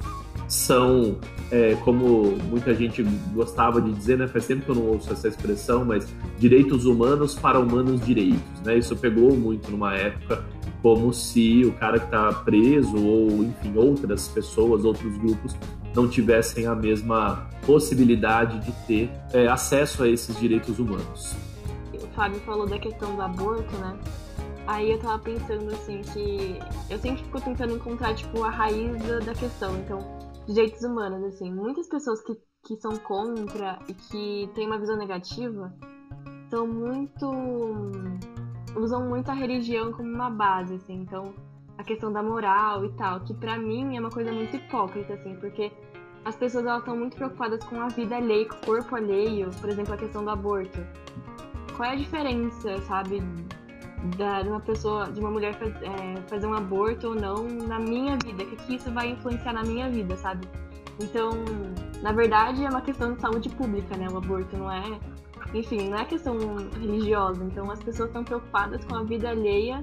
[0.52, 1.18] são,
[1.50, 3.02] é, como muita gente
[3.34, 4.28] gostava de dizer, né?
[4.28, 8.78] Faz tempo que eu não ouço essa expressão, mas direitos humanos para humanos direitos, né?
[8.78, 10.44] Isso pegou muito numa época
[10.82, 15.56] como se o cara que está preso ou, enfim, outras pessoas, outros grupos
[15.96, 21.34] não tivessem a mesma possibilidade de ter é, acesso a esses direitos humanos.
[21.94, 23.98] O Fábio falou da questão do aborto, né?
[24.68, 29.34] Aí eu tava pensando assim que eu sempre fico tentando encontrar tipo a raiz da
[29.34, 29.76] questão.
[29.78, 31.52] Então, direitos humanos, assim.
[31.54, 35.74] Muitas pessoas que, que são contra e que têm uma visão negativa
[36.50, 37.32] são muito.
[38.76, 41.02] usam muito a religião como uma base, assim.
[41.02, 41.34] Então,
[41.78, 45.36] a questão da moral e tal, que para mim é uma coisa muito hipócrita, assim,
[45.36, 45.72] porque
[46.24, 49.70] as pessoas elas estão muito preocupadas com a vida alheia, com o corpo alheio, por
[49.70, 50.80] exemplo, a questão do aborto.
[51.76, 53.24] Qual é a diferença, sabe,
[54.18, 57.80] da, de uma pessoa, de uma mulher faz, é, fazer um aborto ou não na
[57.80, 60.48] minha vida, que, que isso vai influenciar na minha vida, sabe?
[61.00, 61.32] Então,
[62.02, 64.08] na verdade, é uma questão de saúde pública, né?
[64.10, 65.00] O aborto não é.
[65.54, 66.38] Enfim, não é questão
[66.80, 67.44] religiosa.
[67.44, 69.82] Então, as pessoas estão preocupadas com a vida alheia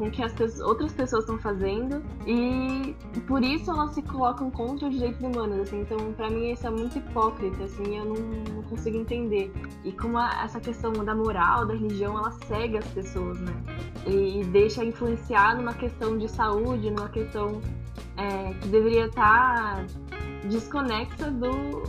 [0.00, 2.96] com o que as outras pessoas estão fazendo e
[3.26, 5.82] por isso elas se colocam contra os direitos humanos, assim.
[5.82, 8.14] Então, para mim isso é muito hipócrita, assim, eu não,
[8.54, 9.52] não consigo entender.
[9.84, 13.52] E como a, essa questão da moral, da religião, ela cega as pessoas, né?
[14.06, 17.60] E, e deixa influenciar numa questão de saúde, numa questão
[18.16, 19.84] é, que deveria estar
[20.48, 21.82] desconexa do,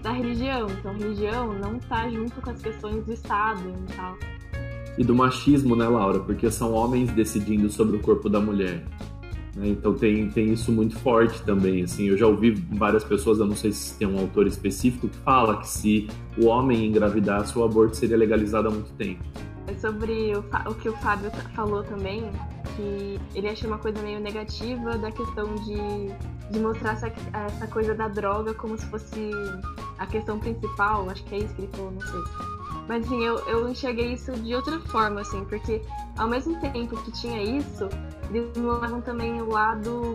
[0.00, 0.68] da religião.
[0.70, 4.31] Então, religião não está junto com as questões do Estado e tal.
[4.98, 6.20] E do machismo, né, Laura?
[6.20, 8.84] Porque são homens decidindo sobre o corpo da mulher.
[9.54, 9.68] Né?
[9.68, 11.84] Então tem, tem isso muito forte também.
[11.84, 15.16] Assim, eu já ouvi várias pessoas, eu não sei se tem um autor específico, que
[15.18, 19.22] fala que se o homem engravidasse, o aborto seria legalizado há muito tempo.
[19.66, 22.30] É sobre o, o que o Fábio falou também,
[22.76, 27.94] que ele achou uma coisa meio negativa da questão de, de mostrar essa, essa coisa
[27.94, 29.30] da droga como se fosse
[29.98, 32.20] a questão principal, acho que é isso que ele falou, não sei.
[32.88, 35.82] Mas assim, eu, eu enxerguei isso de outra forma, assim, porque
[36.16, 37.88] ao mesmo tempo que tinha isso,
[38.28, 40.14] eles mostravam também o lado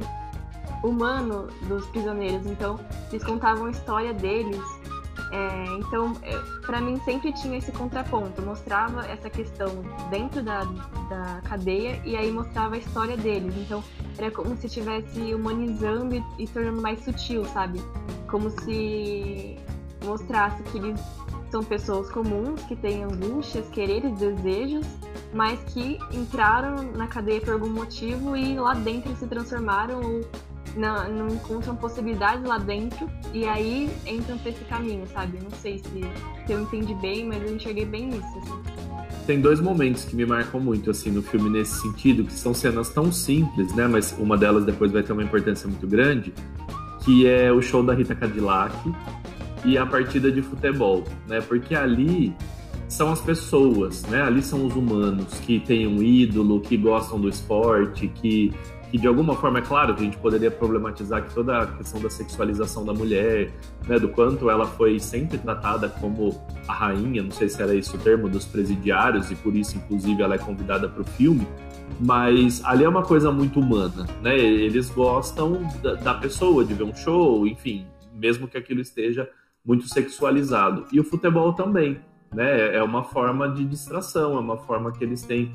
[0.84, 2.45] humano dos prisioneiros.
[2.45, 2.80] Então,
[3.11, 4.61] eles contavam a história deles.
[5.32, 6.13] É, então,
[6.65, 9.68] para mim sempre tinha esse contraponto, mostrava essa questão
[10.09, 10.63] dentro da,
[11.09, 13.53] da cadeia e aí mostrava a história deles.
[13.57, 13.84] Então,
[14.18, 17.82] era como se estivesse humanizando e, e tornando mais sutil, sabe?
[18.30, 19.57] Como se
[20.05, 21.01] mostrasse que eles
[21.49, 24.85] são pessoas comuns que têm angústias, quereres, desejos,
[25.33, 30.21] mas que entraram na cadeia por algum motivo e lá dentro se transformaram ou
[30.75, 35.39] não, não encontram possibilidades lá dentro e aí entram pra esse caminho, sabe?
[35.41, 36.01] Não sei se,
[36.45, 38.37] se eu entendi bem, mas eu enxerguei bem isso.
[38.39, 38.77] Assim.
[39.25, 42.89] Tem dois momentos que me marcam muito assim no filme nesse sentido, que são cenas
[42.89, 43.87] tão simples, né?
[43.87, 46.33] Mas uma delas depois vai ter uma importância muito grande,
[47.03, 48.73] que é o show da Rita Cadillac
[49.68, 51.41] e a partida de futebol, né?
[51.41, 52.34] Porque ali
[52.88, 54.22] são as pessoas, né?
[54.22, 58.53] Ali são os humanos que têm um ídolo, que gostam do esporte, que,
[58.89, 61.99] que de alguma forma, é claro que a gente poderia problematizar que toda a questão
[61.99, 63.51] da sexualização da mulher,
[63.86, 63.99] né?
[63.99, 67.99] Do quanto ela foi sempre tratada como a rainha, não sei se era esse o
[67.99, 71.45] termo, dos presidiários, e por isso, inclusive, ela é convidada para o filme.
[71.99, 74.39] Mas ali é uma coisa muito humana, né?
[74.39, 79.30] Eles gostam da, da pessoa, de ver um show, enfim, mesmo que aquilo esteja
[79.68, 80.86] muito sexualizado.
[80.93, 81.99] E o futebol também,
[82.34, 82.74] né?
[82.74, 85.53] É uma forma de distração, é uma forma que eles têm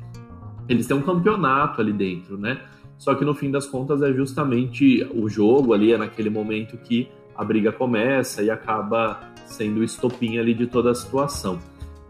[0.69, 2.61] eles têm um campeonato ali dentro, né?
[2.97, 7.09] Só que no fim das contas é justamente o jogo ali, é naquele momento que
[7.35, 11.59] a briga começa e acaba sendo o estopim ali de toda a situação.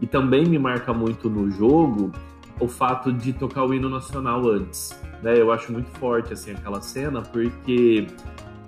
[0.00, 2.12] E também me marca muito no jogo
[2.60, 5.40] o fato de tocar o hino nacional antes, né?
[5.40, 8.06] Eu acho muito forte assim aquela cena porque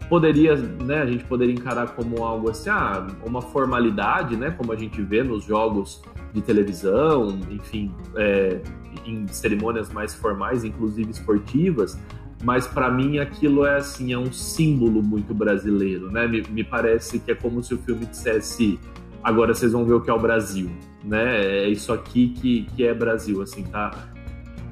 [0.08, 4.76] poderia, né, a gente poderia encarar como algo assim, ah, uma formalidade, né, como a
[4.76, 6.02] gente vê nos jogos
[6.32, 8.60] de televisão, enfim, é,
[9.04, 11.98] em cerimônias mais formais, inclusive esportivas,
[12.44, 16.26] mas para mim aquilo é assim, é um símbolo muito brasileiro, né?
[16.26, 18.78] Me, me, parece que é como se o filme dissesse
[19.22, 20.70] agora vocês vão ver o que é o Brasil,
[21.02, 21.42] né?
[21.42, 24.10] É isso aqui que, que é Brasil, assim, tá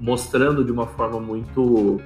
[0.00, 2.00] mostrando de uma forma muito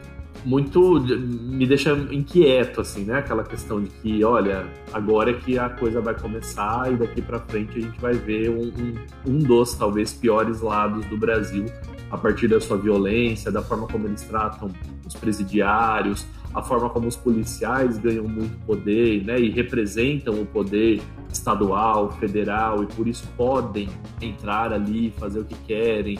[0.44, 3.18] muito me deixa inquieto assim, né?
[3.18, 7.40] Aquela questão de que, olha, agora é que a coisa vai começar e daqui para
[7.40, 8.94] frente a gente vai ver um, um,
[9.26, 11.66] um, dos talvez piores lados do Brasil
[12.10, 14.70] a partir da sua violência, da forma como eles tratam
[15.06, 19.38] os presidiários, a forma como os policiais ganham muito poder, né?
[19.38, 23.88] E representam o poder estadual, federal e por isso podem
[24.20, 26.18] entrar ali, fazer o que querem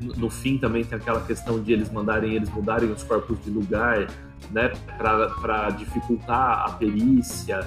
[0.00, 4.08] no fim também tem aquela questão de eles mandarem eles mudarem os corpos de lugar,
[4.50, 7.60] né, para dificultar a perícia.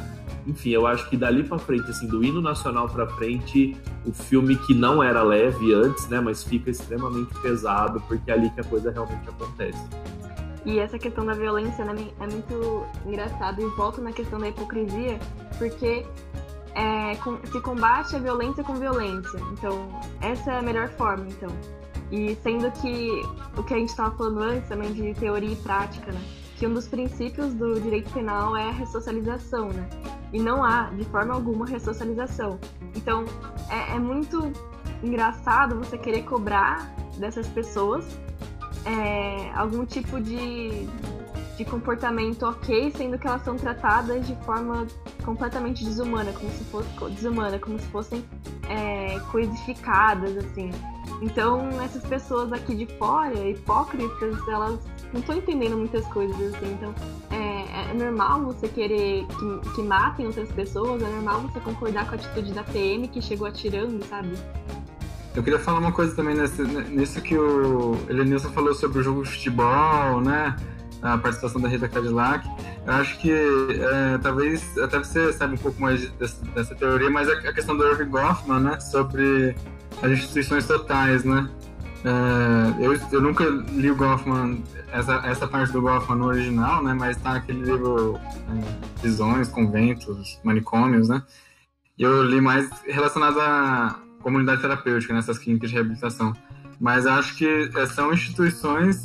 [0.46, 4.58] Enfim, eu acho que dali para frente, assim, do hino nacional para frente, o filme
[4.58, 8.64] que não era leve antes, né, mas fica extremamente pesado porque é ali que a
[8.64, 9.88] coisa realmente acontece.
[10.66, 15.20] E essa questão da violência né, é muito engraçado e volta na questão da hipocrisia,
[15.58, 16.06] porque
[16.76, 17.16] é,
[17.52, 19.40] se combate a violência com violência.
[19.52, 19.88] Então,
[20.22, 21.50] essa é a melhor forma, então.
[22.14, 23.24] E sendo que
[23.57, 26.22] o que a gente estava falando antes também de teoria e prática, né?
[26.57, 29.89] Que um dos princípios do direito penal é a ressocialização, né?
[30.32, 32.59] E não há, de forma alguma, ressocialização.
[32.95, 33.26] Então,
[33.68, 34.53] é, é muito
[35.01, 38.05] engraçado você querer cobrar dessas pessoas
[38.86, 40.88] é, algum tipo de,
[41.58, 44.88] de comportamento ok, sendo que elas são tratadas de forma
[45.24, 48.26] completamente desumana, como se fosse desumana, como se fossem
[48.70, 50.72] é, coisificadas, assim.
[51.22, 54.80] Então, essas pessoas aqui de fora, hipócritas, elas
[55.14, 56.74] não estão entendendo muitas coisas, assim.
[56.74, 56.93] Então,
[57.30, 62.16] é, é, normal você querer que, que matem outras pessoas, é normal você concordar com
[62.16, 64.34] a atitude da PM que chegou atirando, sabe?
[65.36, 69.24] Eu queria falar uma coisa também nesse, nisso que o Elenilson falou sobre o jogo
[69.24, 70.56] de futebol, né?
[71.04, 72.47] A participação da Rita Cadillac.
[72.86, 77.28] Eu acho que é, talvez até você saiba um pouco mais dessa, dessa teoria, mas
[77.28, 78.80] a, a, questão do Irving Goffman, né?
[78.80, 79.54] Sobre
[80.01, 81.49] as instituições totais, né?
[82.06, 86.93] É, eu, eu nunca li o Goffman, essa, essa parte do Goffman no original, né?
[86.93, 91.22] Mas tá aquele livro é, Visões, Conventos, Manicômios, né?
[91.97, 96.34] E eu li mais relacionado à comunidade terapêutica, nessas né, clínicas de reabilitação.
[96.80, 99.04] Mas acho que é, são instituições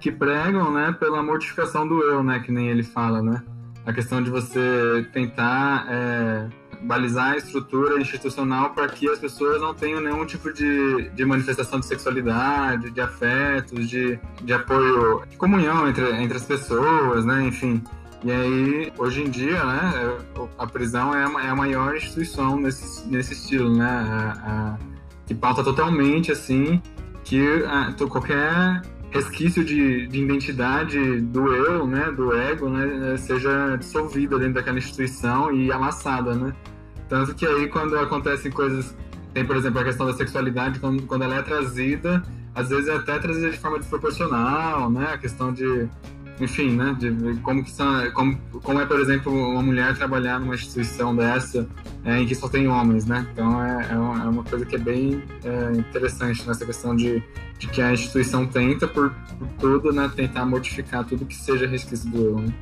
[0.00, 3.42] que pregam, né, pela mortificação do eu, né, que nem ele fala, né?
[3.84, 6.48] A questão de você tentar é,
[6.82, 11.80] balizar a estrutura institucional para que as pessoas não tenham nenhum tipo de, de manifestação
[11.80, 17.42] de sexualidade, de afetos, de, de apoio, de comunhão entre, entre as pessoas, né?
[17.46, 17.82] Enfim.
[18.22, 20.18] E aí, hoje em dia, né,
[20.58, 23.86] a prisão é a, é a maior instituição nesse, nesse estilo, né?
[23.86, 24.78] A, a,
[25.26, 26.82] que pauta totalmente, assim,
[27.24, 34.38] que a, qualquer resquício de, de identidade do eu, né, do ego, né, seja dissolvida
[34.38, 36.52] dentro daquela instituição e amassada, né?
[37.08, 38.96] Tanto que aí quando acontecem coisas,
[39.34, 42.22] tem por exemplo a questão da sexualidade, quando, quando ela é trazida,
[42.54, 45.12] às vezes é até trazida de forma desproporcional, né?
[45.12, 45.88] A questão de,
[46.40, 46.96] enfim, né?
[46.98, 47.10] De
[47.42, 51.68] como que são, como, como é por exemplo uma mulher trabalhar numa instituição dessa
[52.04, 53.26] é, em que só tem homens, né?
[53.32, 57.22] Então é, é, uma, é uma coisa que é bem é, interessante nessa questão de,
[57.58, 60.10] de que a instituição tenta por, por tudo, né?
[60.14, 62.54] Tentar modificar tudo que seja resquício do eu, né?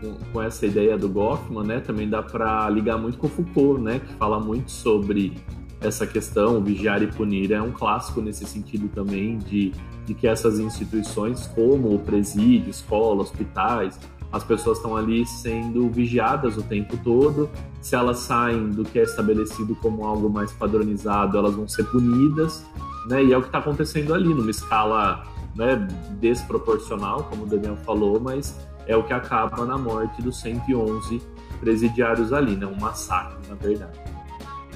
[0.00, 3.98] com, com essa ideia do Goffman, né, também dá para ligar muito com Foucault, né,
[3.98, 5.36] que fala muito sobre
[5.80, 9.72] essa questão, vigiar e punir é um clássico nesse sentido também de,
[10.04, 13.98] de que essas instituições como o presídio, escola, hospitais,
[14.32, 17.48] as pessoas estão ali sendo vigiadas o tempo todo.
[17.80, 22.64] Se elas saem do que é estabelecido como algo mais padronizado, elas vão ser punidas,
[23.08, 23.24] né?
[23.24, 25.24] E é o que está acontecendo ali, numa escala
[25.56, 25.76] né,
[26.20, 28.54] desproporcional, como o Daniel falou, mas
[28.86, 31.22] é o que acaba na morte dos 111
[31.60, 32.66] presidiários ali, né?
[32.66, 34.17] Um massacre, na verdade.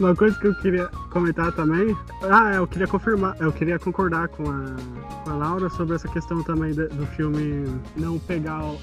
[0.00, 4.42] Uma coisa que eu queria comentar também, ah, eu queria confirmar, eu queria concordar com
[4.50, 4.74] a,
[5.22, 7.64] com a Laura sobre essa questão também de, do filme
[7.96, 8.78] não pegar uh,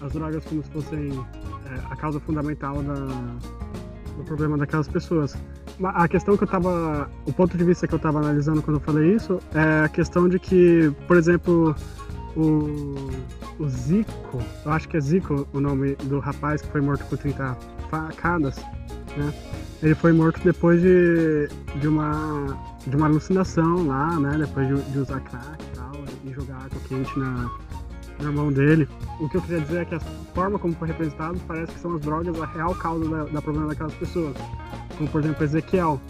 [0.00, 1.26] as drogas como se fossem uh,
[1.90, 5.36] a causa fundamental da, do problema daquelas pessoas.
[5.82, 8.80] A questão que eu tava, o ponto de vista que eu tava analisando quando eu
[8.80, 11.74] falei isso é a questão de que, por exemplo,
[12.36, 12.94] o,
[13.58, 17.16] o Zico, eu acho que é Zico o nome do rapaz que foi morto com
[17.16, 17.56] 30
[17.90, 18.56] facadas,
[19.16, 19.32] né?
[19.82, 21.48] Ele foi morto depois de,
[21.80, 24.38] de, uma, de uma alucinação lá, né?
[24.38, 25.92] Depois de, de usar crack e tal,
[26.24, 27.50] e jogar água quente na,
[28.20, 28.88] na mão dele.
[29.20, 30.00] O que eu queria dizer é que a
[30.34, 33.68] forma como foi representado parece que são as drogas a real causa da, da problema
[33.68, 34.34] daquelas pessoas.
[34.96, 36.00] Como, por exemplo, Ezequiel.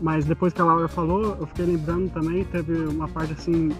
[0.00, 3.70] Mas depois que a Laura falou, eu fiquei lembrando também, teve uma parte assim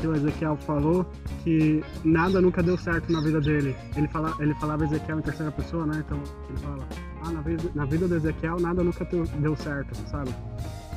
[0.00, 1.06] que o Ezequiel falou
[1.42, 3.76] que nada nunca deu certo na vida dele.
[3.94, 6.02] Ele, fala, ele falava Ezequiel em terceira pessoa, né?
[6.04, 6.18] Então
[6.48, 6.88] ele fala,
[7.22, 10.34] ah, na vida, na vida do Ezequiel nada nunca deu certo, sabe?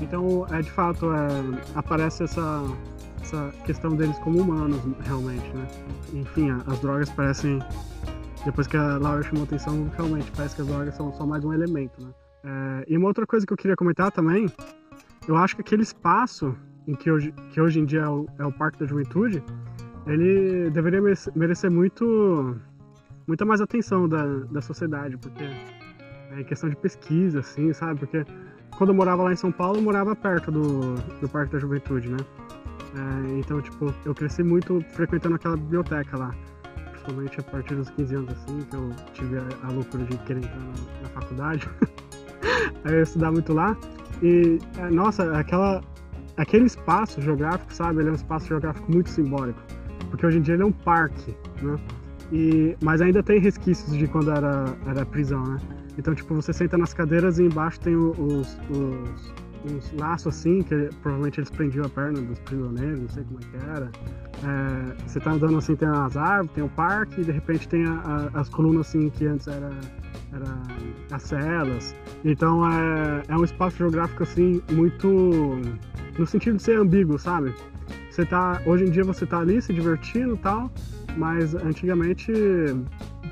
[0.01, 1.27] Então, é de fato, é,
[1.75, 2.63] aparece essa,
[3.21, 5.67] essa questão deles como humanos, realmente, né?
[6.13, 7.59] Enfim, as drogas parecem.
[8.45, 11.53] Depois que a Laura chamou atenção, realmente parece que as drogas são só mais um
[11.53, 12.09] elemento, né?
[12.43, 14.47] É, e uma outra coisa que eu queria comentar também,
[15.27, 16.55] eu acho que aquele espaço
[16.87, 19.43] em que hoje, que hoje em dia é o, é o Parque da Juventude,
[20.07, 21.01] ele deveria
[21.35, 22.55] merecer muito,
[23.27, 25.43] muita mais atenção da, da sociedade, porque
[26.31, 27.99] é questão de pesquisa, assim, sabe?
[27.99, 28.25] Porque
[28.77, 32.09] quando eu morava lá em São Paulo, eu morava perto do, do Parque da Juventude,
[32.09, 32.17] né?
[32.95, 36.33] É, então, tipo, eu cresci muito frequentando aquela biblioteca lá.
[36.91, 40.39] Principalmente a partir dos 15 anos, assim, que eu tive a, a loucura de querer
[40.39, 41.69] entrar na, na faculdade.
[42.85, 43.75] Eu ia estudar muito lá.
[44.21, 45.81] E, é, nossa, aquela,
[46.37, 47.99] aquele espaço geográfico, sabe?
[47.99, 49.59] Ele é um espaço geográfico muito simbólico.
[50.09, 51.77] Porque hoje em dia ele é um parque, né?
[52.31, 55.57] E, mas ainda tem resquícios de quando era, era prisão, né?
[55.97, 59.33] Então, tipo, você senta nas cadeiras e embaixo tem os, os,
[59.65, 63.43] os laços assim, que provavelmente eles prendiam a perna dos prisioneiros, não sei como é
[63.43, 63.91] que era.
[64.43, 67.85] É, você tá andando assim, tem as árvores, tem o parque, e de repente tem
[67.85, 69.71] a, a, as colunas assim, que antes era,
[70.33, 70.61] era
[71.11, 71.95] as celas.
[72.23, 75.07] Então é, é um espaço geográfico assim, muito
[76.17, 77.53] no sentido de ser ambíguo, sabe?
[78.09, 80.71] Você tá, hoje em dia você tá ali se divertindo tal,
[81.17, 82.31] mas antigamente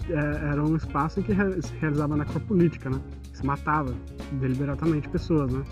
[0.09, 2.99] é, era um espaço em que se realizava necropolítica, né?
[3.33, 3.93] Se matava
[4.33, 5.63] deliberadamente pessoas, né?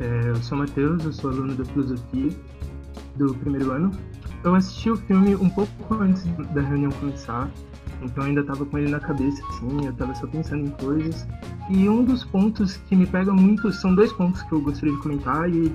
[0.00, 2.30] É, eu sou Matheus, eu sou aluno da filosofia
[3.16, 3.90] do primeiro ano.
[4.42, 7.50] Eu assisti o filme um pouco antes da reunião começar,
[8.04, 11.26] então eu ainda estava com ele na cabeça, assim, eu estava só pensando em coisas.
[11.70, 15.00] E um dos pontos que me pega muito são dois pontos que eu gostaria de
[15.00, 15.74] comentar e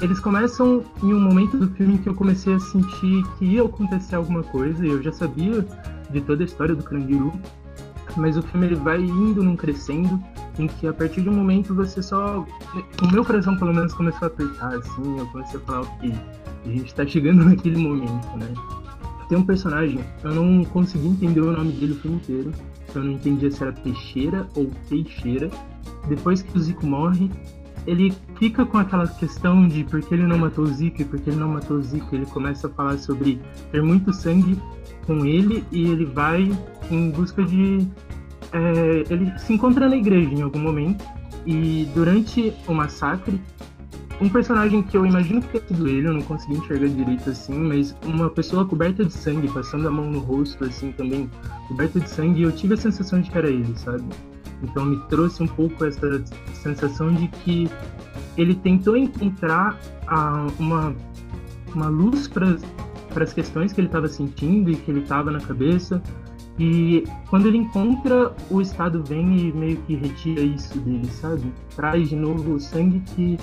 [0.00, 4.16] eles começam em um momento do filme que eu comecei a sentir que ia acontecer
[4.16, 5.66] alguma coisa, e eu já sabia
[6.10, 7.32] de toda a história do Carandiru,
[8.16, 10.22] mas o filme ele vai indo num crescendo,
[10.58, 12.44] em que a partir de um momento você só.
[13.02, 16.12] O meu coração, pelo menos, começou a apertar, assim, eu comecei a falar que
[16.64, 18.81] a gente tá chegando naquele momento, né?
[19.32, 22.52] Tem um personagem, eu não consegui entender o nome dele o filme inteiro,
[22.94, 25.48] eu não entendia se era Teixeira ou Teixeira.
[26.06, 27.30] Depois que o Zico morre,
[27.86, 31.18] ele fica com aquela questão de por que ele não matou o Zico e por
[31.18, 32.14] que ele não matou o Zico.
[32.14, 34.60] Ele começa a falar sobre ter muito sangue
[35.06, 36.52] com ele e ele vai
[36.90, 37.88] em busca de.
[38.52, 41.06] É, ele se encontra na igreja em algum momento
[41.46, 43.40] e durante o massacre,
[44.22, 47.58] um personagem que eu imagino que tenha sido ele, eu não consegui enxergar direito assim,
[47.58, 51.28] mas uma pessoa coberta de sangue, passando a mão no rosto assim também,
[51.66, 54.04] coberta de sangue, eu tive a sensação de que era ele, sabe?
[54.62, 56.22] Então me trouxe um pouco essa
[56.54, 57.68] sensação de que
[58.36, 60.94] ele tentou encontrar a, uma,
[61.74, 66.00] uma luz para as questões que ele estava sentindo e que ele estava na cabeça.
[66.60, 71.52] E quando ele encontra, o Estado vem e meio que retira isso dele, sabe?
[71.74, 73.36] Traz de novo o sangue que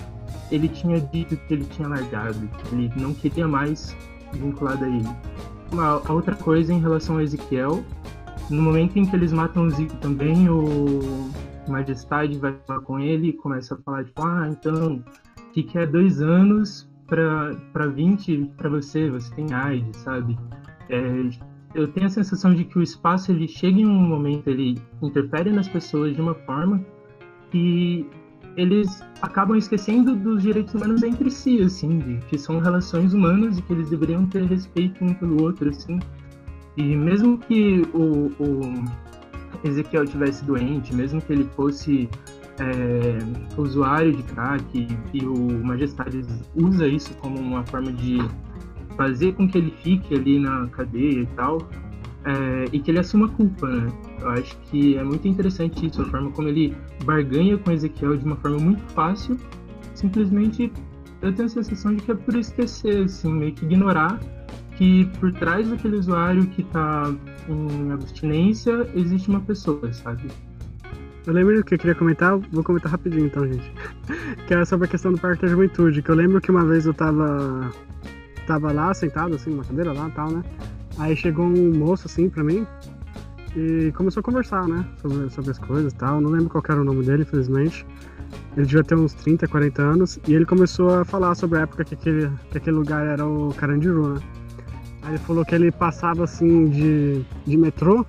[0.51, 3.95] ele tinha dito que ele tinha largado, que ele não queria mais
[4.33, 5.09] vinculado a ele.
[5.71, 7.83] Uma, a outra coisa em relação a Ezequiel
[8.49, 11.29] no momento em que eles matam o Zico também, o
[11.67, 15.03] Majestade vai falar com ele e começa a falar, tipo, ah, então,
[15.37, 19.09] o que, que é dois anos para 20 para você?
[19.11, 20.37] Você tem AIDS, sabe?
[20.89, 21.29] É,
[21.75, 25.51] eu tenho a sensação de que o espaço ele chega em um momento, ele interfere
[25.51, 26.83] nas pessoas de uma forma
[27.51, 28.09] que
[28.59, 33.61] eles acabam esquecendo dos direitos humanos entre si, assim, de que são relações humanas e
[33.61, 35.97] que eles deveriam ter respeito um pelo outro, assim.
[36.75, 38.85] E mesmo que o, o
[39.63, 42.09] Ezequiel tivesse doente, mesmo que ele fosse
[42.59, 43.17] é,
[43.57, 48.17] usuário de crack e, o Majestades usa isso como uma forma de
[48.97, 51.59] fazer com que ele fique ali na cadeia e tal,
[52.25, 53.91] é, e que ele assuma a culpa, né?
[54.19, 58.25] Eu acho que é muito interessante isso, a forma como ele barganha com Ezequiel de
[58.25, 59.37] uma forma muito fácil,
[59.93, 60.71] simplesmente
[61.21, 64.19] eu tenho a sensação de que é por esquecer, assim, meio que ignorar
[64.79, 67.13] que por trás daquele usuário que está
[67.49, 70.29] em abstinência existe uma pessoa, sabe?
[71.27, 73.69] Eu lembro do que eu queria comentar, vou comentar rapidinho então, gente.
[74.47, 76.85] que era sobre a questão do Parque da Juventude, que eu lembro que uma vez
[76.85, 77.69] eu tava,
[78.47, 80.43] tava lá, sentado assim, numa cadeira lá e tal, né?
[80.99, 82.67] Aí chegou um moço assim pra mim
[83.55, 84.85] e começou a conversar, né?
[85.01, 86.19] Sobre, sobre as coisas e tal.
[86.19, 87.85] Não lembro qual era o nome dele, infelizmente.
[88.55, 90.19] Ele devia ter uns 30, 40 anos.
[90.27, 93.53] E ele começou a falar sobre a época que aquele, que aquele lugar era o
[93.53, 94.21] Carandiru, né?
[95.03, 98.05] Aí ele falou que ele passava assim de, de metrô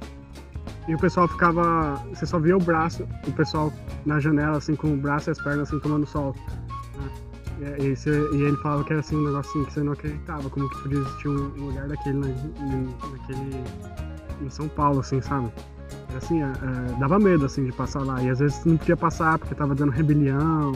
[0.88, 1.94] e o pessoal ficava.
[2.12, 3.72] Você só via o braço, o pessoal
[4.04, 6.34] na janela, assim, com o braço e as pernas assim tomando sol.
[6.98, 7.29] Né?
[7.60, 10.48] E, e, e, ele falava que era assim um negócio assim, que você não acreditava,
[10.48, 13.64] como que podia existir um, lugar daquele na, naquele.
[14.40, 15.50] em São Paulo, assim, sabe?
[16.16, 18.22] Assim, é, é, dava medo assim de passar lá.
[18.22, 20.72] E às vezes não podia passar porque tava dando rebelião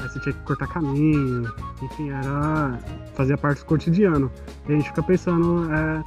[0.00, 1.52] Aí você tinha que cortar caminho,
[1.82, 2.78] enfim, era.
[3.14, 4.32] fazia parte do cotidiano.
[4.66, 6.02] E a gente fica pensando é,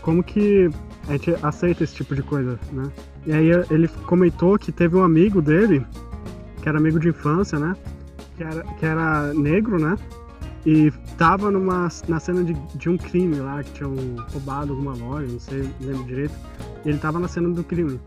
[0.00, 0.70] como que
[1.06, 2.90] a gente aceita esse tipo de coisa, né?
[3.26, 5.86] E aí ele comentou que teve um amigo dele,
[6.62, 7.76] que era amigo de infância, né?
[8.36, 9.96] Que era, que era negro, né?
[10.66, 13.94] E tava numa, na cena de, de um crime lá, que tinham
[14.32, 16.34] roubado alguma loja, não sei, não lembro direito.
[16.84, 18.00] Ele tava na cena do crime.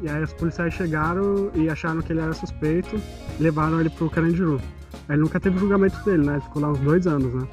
[0.00, 2.96] E aí os policiais chegaram e acharam que ele era suspeito,
[3.38, 4.60] levaram ele pro Carandiru.
[5.08, 6.34] Aí nunca teve julgamento dele, né?
[6.34, 7.48] Ele ficou lá uns dois anos, né?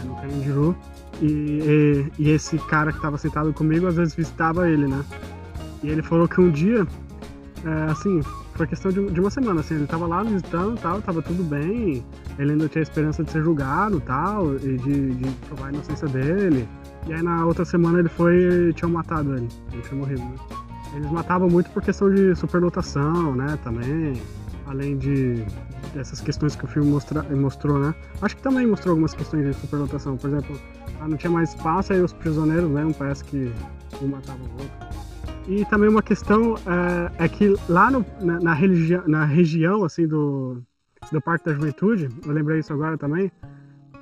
[0.00, 0.76] É, no Carandiru.
[1.20, 5.04] E, e, e, esse cara que tava sentado comigo às vezes visitava ele, né?
[5.82, 6.86] E ele falou que um dia,
[7.64, 8.20] é, assim,
[8.58, 12.04] foi questão de, de, uma semana, assim, ele tava lá visitando tal, tava tudo bem,
[12.38, 16.68] ele ainda tinha esperança de ser julgado tal, e de, de provar a inocência dele.
[17.06, 20.34] E aí na outra semana ele foi tinham matado ele, ele tinha morrido, né?
[20.94, 24.20] Eles matavam muito por questão de superlotação, né, também.
[24.66, 25.44] Além de
[25.94, 27.94] dessas questões que o filme mostra, mostrou, né?
[28.20, 30.16] Acho que também mostrou algumas questões de superlotação.
[30.16, 30.60] Por exemplo,
[31.00, 32.84] ah, não tinha mais espaço, aí os prisioneiros, né?
[32.84, 33.50] Um parece que
[34.02, 35.07] um matava o outro.
[35.48, 36.56] E também uma questão
[37.18, 40.62] é, é que lá no, na, na, religi na região, assim, do,
[41.10, 43.32] do Parque da Juventude, eu lembrei isso agora também,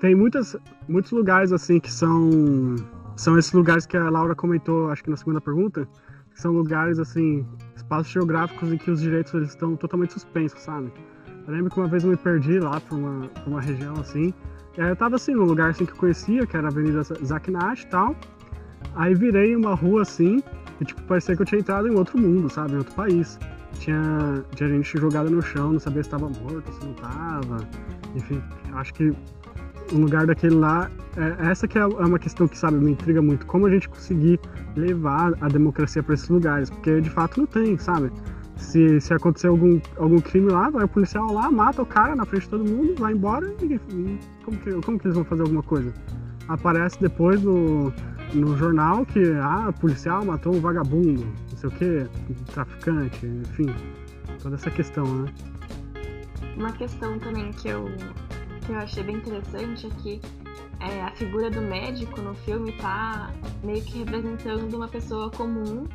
[0.01, 0.56] tem muitas,
[0.89, 2.74] muitos lugares, assim, que são,
[3.14, 5.89] são esses lugares que a Laura comentou, acho que na segunda pergunta,
[6.35, 7.47] são lugares, assim,
[7.77, 10.93] espaços geográficos em que os direitos eles estão totalmente suspensos, sabe?
[11.47, 14.35] Eu lembro que uma vez eu me perdi lá pra uma, uma região, assim,
[14.77, 17.05] e aí eu tava, assim, num lugar, assim, que eu conhecia, que era a Avenida
[17.05, 18.16] Zaknat e tal,
[18.97, 20.43] aí virei uma rua, assim,
[20.81, 22.74] e, tipo, parecia que eu tinha entrado em outro mundo, sabe?
[22.74, 23.39] Em outro país.
[23.78, 27.69] Tinha, tinha gente jogada no chão, não sabia se estava morto, se não estava.
[28.15, 28.43] Enfim,
[28.74, 29.15] acho que
[29.93, 30.90] um lugar daquele lá.
[31.16, 33.47] É, essa que é, é uma questão que, sabe, me intriga muito.
[33.47, 34.40] Como a gente conseguir
[34.74, 36.70] levar a democracia para esses lugares?
[36.70, 38.11] Porque de fato não tem, sabe?
[38.57, 42.24] Se, se acontecer algum, algum crime lá, vai o policial lá, mata o cara na
[42.24, 43.78] frente de todo mundo, vai embora e,
[44.44, 45.93] como, que, como que eles vão fazer alguma coisa?
[46.48, 47.93] Aparece depois no,
[48.35, 52.07] no jornal que ah, policial matou um vagabundo, não sei o que,
[52.53, 53.74] traficante, enfim,
[54.43, 55.32] toda essa questão, né?
[56.57, 57.86] Uma questão também que eu,
[58.65, 60.20] que eu achei bem interessante é que
[60.81, 63.31] é, a figura do médico no filme tá
[63.62, 65.86] meio que representando uma pessoa comum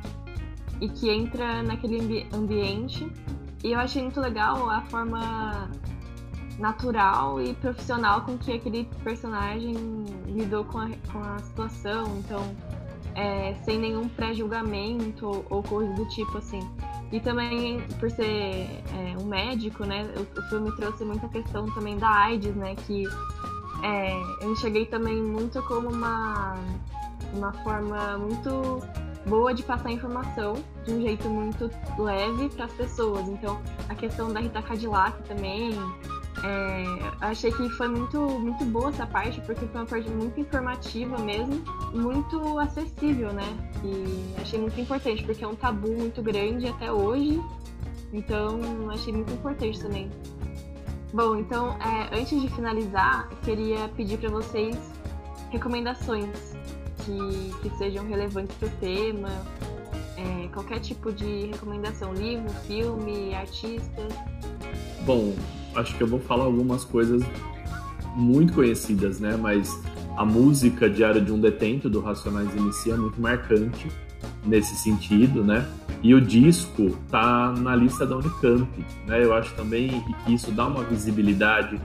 [0.80, 3.12] e que entra naquele ambi ambiente.
[3.64, 5.70] E eu achei muito legal a forma
[6.58, 10.01] natural e profissional com que aquele personagem
[10.32, 12.18] lidou com a, com a situação.
[12.20, 12.56] Então,
[13.16, 16.62] é, sem nenhum pré-julgamento ou, ou coisa do tipo, assim.
[17.12, 21.98] E também, por ser é, um médico, né, o, o, filme trouxe muita questão também
[21.98, 23.04] da AIDS, né, que
[23.84, 26.56] é, eu enxerguei também muito como uma,
[27.34, 28.82] uma forma muito
[29.26, 30.54] boa de passar informação
[30.86, 33.28] de um jeito muito leve para as pessoas.
[33.28, 35.72] Então, a questão da Rita Cadillac também,
[36.44, 36.84] é,
[37.22, 41.64] achei que foi muito, muito boa essa parte, porque foi uma parte muito informativa mesmo,
[41.94, 43.46] muito acessível, né?
[43.84, 47.40] E achei muito importante, porque é um tabu muito grande até hoje,
[48.12, 48.60] então
[48.90, 50.10] achei muito importante também.
[51.14, 54.78] Bom, então, é, antes de finalizar, queria pedir para vocês
[55.52, 56.56] recomendações
[57.06, 59.30] que, que sejam relevantes para o tema,
[60.18, 64.08] é, qualquer tipo de recomendação, livro, filme, artista.
[65.06, 65.36] Bom,
[65.76, 67.24] acho que eu vou falar algumas coisas
[68.16, 69.38] muito conhecidas, né?
[69.38, 69.80] Mas
[70.18, 73.88] a música Diário de um Detento do Racionais Inicia é muito marcante
[74.46, 75.68] nesse sentido, né?
[76.04, 78.68] E o disco tá na lista da Unicamp,
[79.08, 79.24] né?
[79.24, 81.80] Eu acho também que isso dá uma visibilidade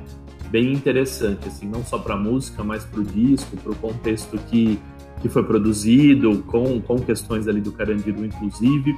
[0.51, 4.39] bem interessante, assim, não só para a música, mas para o disco, para o contexto
[4.49, 4.79] que,
[5.21, 8.97] que foi produzido, com, com questões ali do Carandiru, inclusive.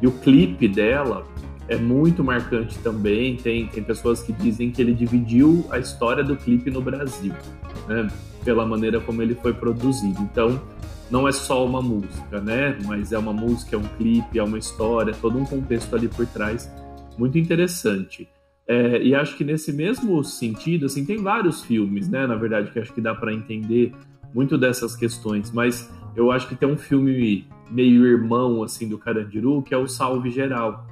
[0.00, 1.26] E o clipe dela
[1.68, 3.36] é muito marcante também.
[3.36, 7.34] Tem, tem pessoas que dizem que ele dividiu a história do clipe no Brasil,
[7.86, 8.08] né?
[8.44, 10.20] Pela maneira como ele foi produzido.
[10.22, 10.60] Então,
[11.10, 12.78] não é só uma música, né?
[12.84, 16.26] Mas é uma música, é um clipe, é uma história, todo um contexto ali por
[16.26, 16.70] trás
[17.16, 18.28] muito interessante.
[18.66, 22.26] É, e acho que nesse mesmo sentido, assim, tem vários filmes, né?
[22.26, 23.92] Na verdade, que acho que dá para entender
[24.34, 29.62] muito dessas questões, mas eu acho que tem um filme meio irmão, assim, do Carandiru,
[29.62, 30.86] que é o Salve Geral,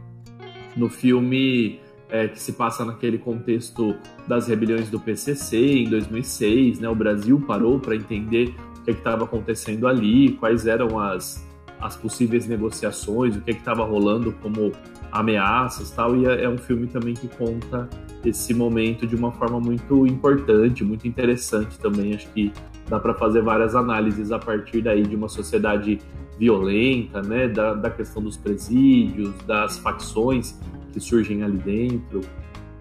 [0.76, 3.96] no filme é, que se passa naquele contexto
[4.26, 6.88] das rebeliões do PCC em 2006, né?
[6.88, 11.44] O Brasil parou para entender o que estava acontecendo ali, quais eram as,
[11.80, 14.72] as possíveis negociações, o que estava rolando como
[15.10, 16.16] ameaças tal.
[16.16, 17.88] E é, é um filme também que conta
[18.24, 22.14] esse momento de uma forma muito importante, muito interessante também.
[22.14, 22.52] Acho que
[22.88, 26.00] dá para fazer várias análises a partir daí de uma sociedade
[26.38, 30.58] violenta, né, da, da questão dos presídios, das facções
[30.92, 32.20] que surgem ali dentro.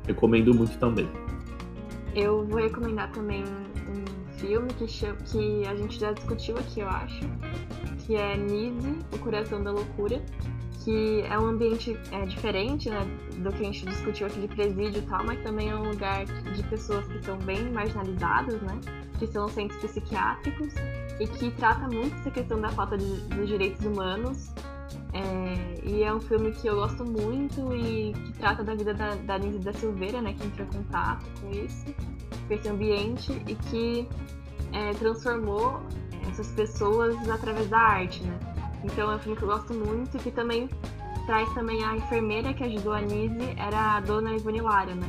[0.05, 1.07] Recomendo muito também.
[2.13, 6.89] Eu vou recomendar também um filme que, chama, que a gente já discutiu aqui, eu
[6.89, 7.21] acho,
[8.05, 10.21] que é Nise, O Coração da Loucura,
[10.85, 13.07] que é um ambiente é, diferente né,
[13.37, 16.25] do que a gente discutiu aqui de presídio e tal, mas também é um lugar
[16.25, 18.79] de pessoas que são bem marginalizadas, né,
[19.17, 20.75] que são centros psiquiátricos
[21.19, 24.51] e que trata muito essa questão da falta de, dos direitos humanos.
[25.11, 29.15] É, e é um filme que eu gosto muito e que trata da vida da,
[29.15, 31.85] da Nise da Silveira, né, que entrou em contato com isso,
[32.47, 34.07] com esse ambiente e que
[34.71, 35.81] é, transformou
[36.29, 38.54] essas pessoas através da arte, né.
[38.85, 40.69] Então é um filme que eu gosto muito e que também
[41.25, 45.07] traz também a enfermeira que ajudou a Nise, era a dona Ivone Lara, né?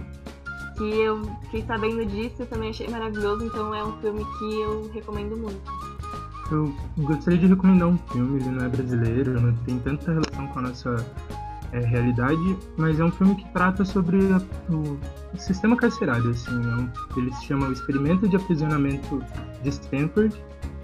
[0.77, 4.91] Que eu fiquei sabendo disso e também achei maravilhoso, então é um filme que eu
[4.93, 5.61] recomendo muito.
[6.51, 10.59] Eu gostaria de recomendar um filme, ele não é brasileiro, não tem tanta relação com
[10.59, 11.07] a nossa
[11.73, 14.41] é, realidade, mas é um filme que trata sobre a,
[14.73, 14.99] o,
[15.35, 19.23] o, sistema carcerário, assim, é um, ele se chama O Experimento de Aprisionamento
[19.63, 20.35] de Stanford,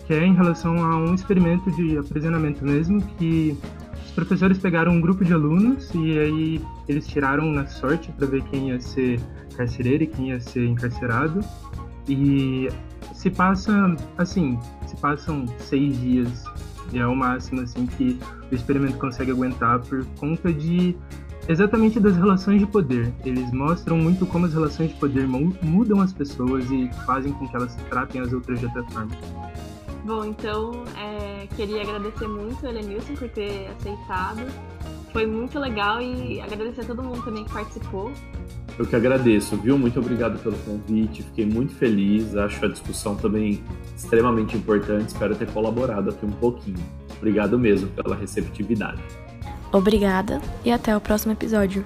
[0.07, 3.57] que é em relação a um experimento de aprisionamento mesmo, que
[4.05, 8.43] os professores pegaram um grupo de alunos e aí eles tiraram na sorte para ver
[8.45, 9.20] quem ia ser
[9.57, 11.41] carcereiro e quem ia ser encarcerado.
[12.09, 12.69] E
[13.15, 16.45] se passa, assim, se passam seis dias,
[16.93, 18.19] e é o máximo, assim, que
[18.51, 20.95] o experimento consegue aguentar por conta de
[21.49, 23.12] exatamente das relações de poder.
[23.24, 27.57] Eles mostram muito como as relações de poder mudam as pessoas e fazem com que
[27.57, 29.16] elas tratem as outras de outra forma.
[30.05, 34.43] Bom, então é, queria agradecer muito a Elenilson por ter aceitado.
[35.12, 38.11] Foi muito legal e agradecer a todo mundo também que participou.
[38.79, 39.79] Eu que agradeço, viu?
[39.79, 43.62] Muito obrigado pelo convite, fiquei muito feliz, acho a discussão também
[43.95, 46.83] extremamente importante, espero ter colaborado aqui um pouquinho.
[47.19, 49.01] Obrigado mesmo pela receptividade.
[49.70, 51.85] Obrigada e até o próximo episódio.